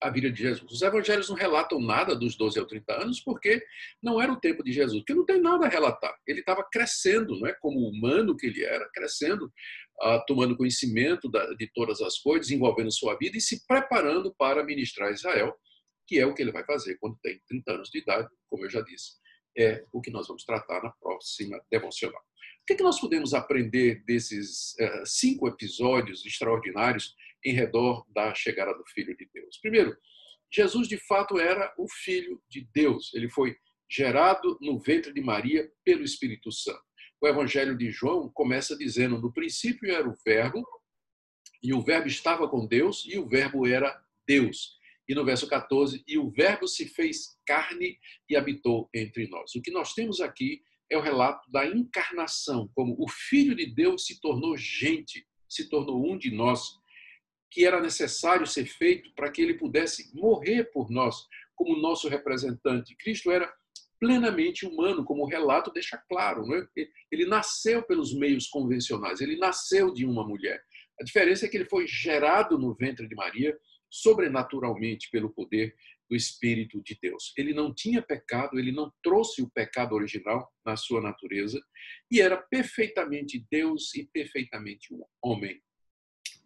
a 0.00 0.10
vida 0.10 0.30
de 0.30 0.42
Jesus. 0.42 0.70
Os 0.70 0.82
evangelhos 0.82 1.28
não 1.28 1.36
relatam 1.36 1.80
nada 1.80 2.14
dos 2.14 2.36
12 2.36 2.58
aos 2.58 2.68
30 2.68 3.02
anos, 3.02 3.20
porque 3.20 3.62
não 4.02 4.20
era 4.20 4.32
o 4.32 4.40
tempo 4.40 4.62
de 4.62 4.72
Jesus, 4.72 5.00
porque 5.00 5.14
não 5.14 5.24
tem 5.24 5.40
nada 5.40 5.66
a 5.66 5.68
relatar. 5.68 6.14
Ele 6.26 6.40
estava 6.40 6.66
crescendo, 6.70 7.38
não 7.38 7.46
é? 7.46 7.54
como 7.54 7.88
humano 7.88 8.36
que 8.36 8.46
ele 8.46 8.62
era, 8.62 8.88
crescendo, 8.92 9.46
uh, 9.46 10.22
tomando 10.26 10.56
conhecimento 10.56 11.30
de 11.56 11.70
todas 11.72 12.00
as 12.02 12.18
coisas, 12.18 12.48
desenvolvendo 12.48 12.92
sua 12.92 13.16
vida 13.16 13.36
e 13.38 13.40
se 13.40 13.66
preparando 13.66 14.34
para 14.34 14.64
ministrar 14.64 15.08
a 15.08 15.12
Israel, 15.12 15.54
que 16.06 16.18
é 16.18 16.26
o 16.26 16.34
que 16.34 16.42
ele 16.42 16.52
vai 16.52 16.64
fazer 16.64 16.96
quando 16.98 17.18
tem 17.22 17.40
30 17.48 17.72
anos 17.72 17.90
de 17.90 17.98
idade, 17.98 18.28
como 18.48 18.64
eu 18.64 18.70
já 18.70 18.80
disse. 18.80 19.12
É 19.58 19.84
o 19.92 20.00
que 20.00 20.10
nós 20.10 20.28
vamos 20.28 20.44
tratar 20.44 20.82
na 20.82 20.90
próxima 21.00 21.60
devocional. 21.70 22.20
O 22.62 22.66
que, 22.66 22.74
é 22.74 22.76
que 22.76 22.82
nós 22.82 23.00
podemos 23.00 23.32
aprender 23.32 24.04
desses 24.04 24.74
uh, 24.74 25.06
cinco 25.06 25.48
episódios 25.48 26.24
extraordinários 26.26 27.14
em 27.44 27.52
redor 27.52 28.04
da 28.12 28.34
chegada 28.34 28.74
do 28.74 28.84
Filho 28.86 29.16
de 29.16 29.28
Deus. 29.32 29.58
Primeiro, 29.58 29.96
Jesus 30.52 30.88
de 30.88 30.98
fato 31.06 31.38
era 31.38 31.72
o 31.78 31.88
Filho 31.88 32.42
de 32.48 32.68
Deus. 32.74 33.12
Ele 33.14 33.28
foi 33.28 33.56
gerado 33.90 34.58
no 34.60 34.78
ventre 34.78 35.12
de 35.12 35.20
Maria 35.20 35.70
pelo 35.84 36.02
Espírito 36.02 36.50
Santo. 36.50 36.82
O 37.20 37.26
Evangelho 37.26 37.76
de 37.76 37.90
João 37.90 38.30
começa 38.32 38.76
dizendo: 38.76 39.20
no 39.20 39.32
princípio 39.32 39.90
era 39.90 40.08
o 40.08 40.14
Verbo, 40.24 40.66
e 41.62 41.72
o 41.72 41.82
Verbo 41.82 42.08
estava 42.08 42.48
com 42.48 42.66
Deus, 42.66 43.04
e 43.06 43.18
o 43.18 43.28
Verbo 43.28 43.66
era 43.66 43.96
Deus. 44.26 44.76
E 45.08 45.14
no 45.14 45.24
verso 45.24 45.48
14, 45.48 46.02
e 46.06 46.18
o 46.18 46.30
Verbo 46.30 46.66
se 46.66 46.86
fez 46.86 47.38
carne 47.46 47.98
e 48.28 48.36
habitou 48.36 48.88
entre 48.94 49.28
nós. 49.28 49.54
O 49.54 49.62
que 49.62 49.70
nós 49.70 49.92
temos 49.94 50.20
aqui 50.20 50.60
é 50.90 50.96
o 50.96 51.00
relato 51.00 51.50
da 51.50 51.66
encarnação, 51.66 52.70
como 52.74 52.96
o 52.98 53.08
Filho 53.08 53.54
de 53.54 53.66
Deus 53.66 54.06
se 54.06 54.20
tornou 54.20 54.56
gente, 54.56 55.26
se 55.48 55.68
tornou 55.68 56.10
um 56.10 56.18
de 56.18 56.30
nós 56.30 56.60
que 57.50 57.64
era 57.64 57.80
necessário 57.80 58.46
ser 58.46 58.66
feito 58.66 59.10
para 59.14 59.30
que 59.30 59.40
ele 59.40 59.54
pudesse 59.54 60.14
morrer 60.14 60.64
por 60.72 60.90
nós 60.90 61.16
como 61.54 61.78
nosso 61.80 62.08
representante. 62.08 62.94
Cristo 62.96 63.30
era 63.30 63.52
plenamente 63.98 64.66
humano, 64.66 65.04
como 65.04 65.22
o 65.22 65.28
relato 65.28 65.72
deixa 65.72 65.96
claro. 66.08 66.44
É? 66.54 66.66
Ele 67.10 67.24
nasceu 67.26 67.82
pelos 67.82 68.14
meios 68.14 68.46
convencionais, 68.48 69.20
ele 69.20 69.36
nasceu 69.36 69.92
de 69.92 70.04
uma 70.04 70.26
mulher. 70.26 70.60
A 71.00 71.04
diferença 71.04 71.46
é 71.46 71.48
que 71.48 71.56
ele 71.56 71.68
foi 71.68 71.86
gerado 71.86 72.58
no 72.58 72.74
ventre 72.74 73.08
de 73.08 73.14
Maria 73.14 73.56
sobrenaturalmente 74.02 75.08
pelo 75.10 75.30
poder 75.30 75.74
do 76.08 76.14
Espírito 76.14 76.80
de 76.82 76.96
Deus. 77.00 77.32
Ele 77.36 77.52
não 77.52 77.74
tinha 77.74 78.00
pecado, 78.00 78.58
ele 78.58 78.72
não 78.72 78.92
trouxe 79.02 79.42
o 79.42 79.50
pecado 79.50 79.94
original 79.94 80.52
na 80.64 80.76
sua 80.76 81.00
natureza 81.00 81.60
e 82.10 82.20
era 82.20 82.36
perfeitamente 82.36 83.44
Deus 83.50 83.94
e 83.94 84.04
perfeitamente 84.12 84.88
homem 85.22 85.60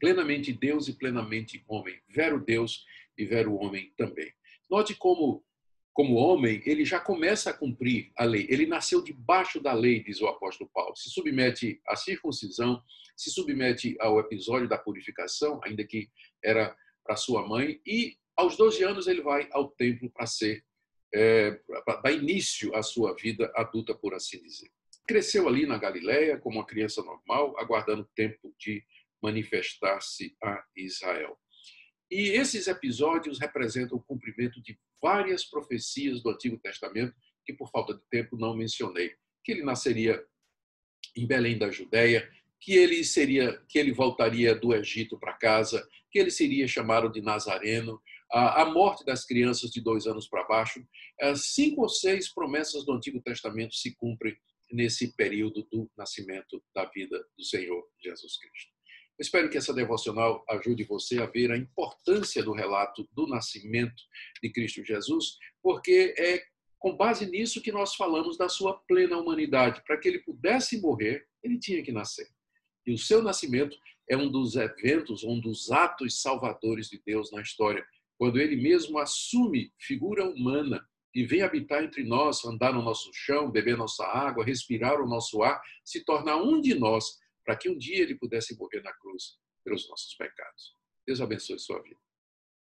plenamente 0.00 0.52
Deus 0.52 0.88
e 0.88 0.94
plenamente 0.94 1.62
homem, 1.68 2.00
vero 2.08 2.42
Deus 2.42 2.84
e 3.16 3.24
vero 3.24 3.54
homem 3.54 3.92
também. 3.96 4.32
Note 4.68 4.94
como, 4.94 5.44
como 5.92 6.14
homem, 6.14 6.62
ele 6.64 6.84
já 6.84 6.98
começa 6.98 7.50
a 7.50 7.52
cumprir 7.52 8.10
a 8.16 8.24
lei. 8.24 8.46
Ele 8.48 8.66
nasceu 8.66 9.04
debaixo 9.04 9.60
da 9.60 9.74
lei, 9.74 10.02
diz 10.02 10.20
o 10.20 10.26
apóstolo 10.26 10.70
Paulo. 10.72 10.96
Se 10.96 11.10
submete 11.10 11.80
à 11.86 11.94
circuncisão, 11.94 12.82
se 13.14 13.30
submete 13.30 13.94
ao 14.00 14.18
episódio 14.18 14.66
da 14.66 14.78
purificação, 14.78 15.60
ainda 15.62 15.84
que 15.84 16.08
era 16.42 16.74
para 17.11 17.16
sua 17.16 17.44
mãe, 17.44 17.81
e 17.85 18.16
aos 18.37 18.57
12 18.57 18.85
anos 18.85 19.09
ele 19.09 19.20
vai 19.20 19.49
ao 19.51 19.68
templo 19.73 20.09
para 20.12 20.27
ser, 20.27 20.64
é, 21.12 21.61
dar 22.05 22.12
início 22.12 22.73
à 22.73 22.85
sua 22.85 23.16
vida 23.16 23.51
adulta, 23.57 23.92
por 23.92 24.14
assim 24.14 24.40
dizer. 24.40 24.70
Cresceu 25.09 25.49
ali 25.49 25.66
na 25.66 25.77
Galileia 25.77 26.38
como 26.38 26.59
uma 26.59 26.64
criança 26.64 27.03
normal, 27.03 27.59
aguardando 27.59 28.03
o 28.03 28.11
tempo 28.14 28.55
de 28.57 28.85
manifestar-se 29.20 30.37
a 30.40 30.64
Israel. 30.77 31.37
E 32.09 32.29
esses 32.29 32.68
episódios 32.68 33.40
representam 33.40 33.99
o 33.99 34.03
cumprimento 34.05 34.62
de 34.62 34.79
várias 35.03 35.44
profecias 35.44 36.23
do 36.23 36.31
Antigo 36.31 36.61
Testamento 36.61 37.12
que, 37.44 37.53
por 37.53 37.68
falta 37.73 37.92
de 37.92 38.03
tempo, 38.09 38.37
não 38.37 38.57
mencionei. 38.57 39.16
Que 39.42 39.51
ele 39.51 39.64
nasceria 39.64 40.25
em 41.16 41.27
Belém 41.27 41.59
da 41.59 41.73
Judéia, 41.73 42.31
que 42.61 42.75
ele 42.75 43.03
seria, 43.05 43.61
que 43.68 43.79
ele 43.79 43.92
voltaria 43.92 44.55
do 44.55 44.75
Egito 44.75 45.18
para 45.18 45.33
casa, 45.33 45.87
que 46.11 46.18
ele 46.18 46.31
seria 46.31 46.68
chamado 46.68 47.11
de 47.11 47.23
Nazareno, 47.23 48.01
a 48.33 48.64
morte 48.64 49.05
das 49.05 49.25
crianças 49.25 49.70
de 49.70 49.81
dois 49.81 50.07
anos 50.07 50.29
para 50.29 50.44
baixo. 50.44 50.85
Cinco 51.35 51.83
ou 51.83 51.88
seis 51.88 52.33
promessas 52.33 52.85
do 52.85 52.92
Antigo 52.92 53.20
Testamento 53.20 53.75
se 53.75 53.94
cumprem 53.96 54.37
nesse 54.70 55.16
período 55.16 55.66
do 55.70 55.90
nascimento 55.96 56.62
da 56.73 56.85
vida 56.85 57.18
do 57.37 57.44
Senhor 57.44 57.85
Jesus 58.01 58.37
Cristo. 58.38 58.70
Espero 59.18 59.51
que 59.51 59.59
essa 59.59 59.75
devocional 59.75 60.44
ajude 60.49 60.85
você 60.85 61.20
a 61.20 61.27
ver 61.27 61.51
a 61.51 61.57
importância 61.57 62.42
do 62.42 62.53
relato 62.53 63.09
do 63.12 63.27
nascimento 63.27 64.03
de 64.42 64.51
Cristo 64.51 64.85
Jesus, 64.85 65.37
porque 65.62 66.14
é 66.16 66.42
com 66.79 66.96
base 66.96 67.27
nisso 67.27 67.61
que 67.61 67.73
nós 67.73 67.94
falamos 67.94 68.38
da 68.38 68.49
sua 68.49 68.79
plena 68.88 69.18
humanidade. 69.18 69.83
Para 69.85 69.99
que 69.99 70.09
ele 70.09 70.20
pudesse 70.20 70.81
morrer, 70.81 71.27
ele 71.42 71.59
tinha 71.59 71.83
que 71.83 71.92
nascer. 71.92 72.29
E 72.86 72.92
o 72.92 72.98
seu 72.98 73.22
nascimento 73.22 73.76
é 74.08 74.16
um 74.16 74.30
dos 74.30 74.56
eventos, 74.56 75.22
um 75.22 75.40
dos 75.40 75.70
atos 75.70 76.20
salvadores 76.20 76.88
de 76.88 77.00
Deus 77.04 77.30
na 77.30 77.40
história, 77.40 77.84
quando 78.18 78.38
ele 78.38 78.56
mesmo 78.56 78.98
assume 78.98 79.72
figura 79.78 80.28
humana 80.28 80.84
e 81.14 81.24
vem 81.24 81.42
habitar 81.42 81.82
entre 81.82 82.04
nós, 82.04 82.44
andar 82.44 82.72
no 82.72 82.82
nosso 82.82 83.10
chão, 83.12 83.50
beber 83.50 83.76
nossa 83.76 84.04
água, 84.04 84.44
respirar 84.44 85.00
o 85.00 85.08
nosso 85.08 85.42
ar, 85.42 85.60
se 85.84 86.04
tornar 86.04 86.36
um 86.36 86.60
de 86.60 86.74
nós 86.74 87.18
para 87.44 87.56
que 87.56 87.68
um 87.68 87.78
dia 87.78 88.02
ele 88.02 88.14
pudesse 88.14 88.56
morrer 88.58 88.82
na 88.82 88.92
cruz 88.92 89.38
pelos 89.64 89.88
nossos 89.88 90.14
pecados. 90.14 90.76
Deus 91.06 91.20
abençoe 91.20 91.58
sua 91.58 91.82
vida. 91.82 92.10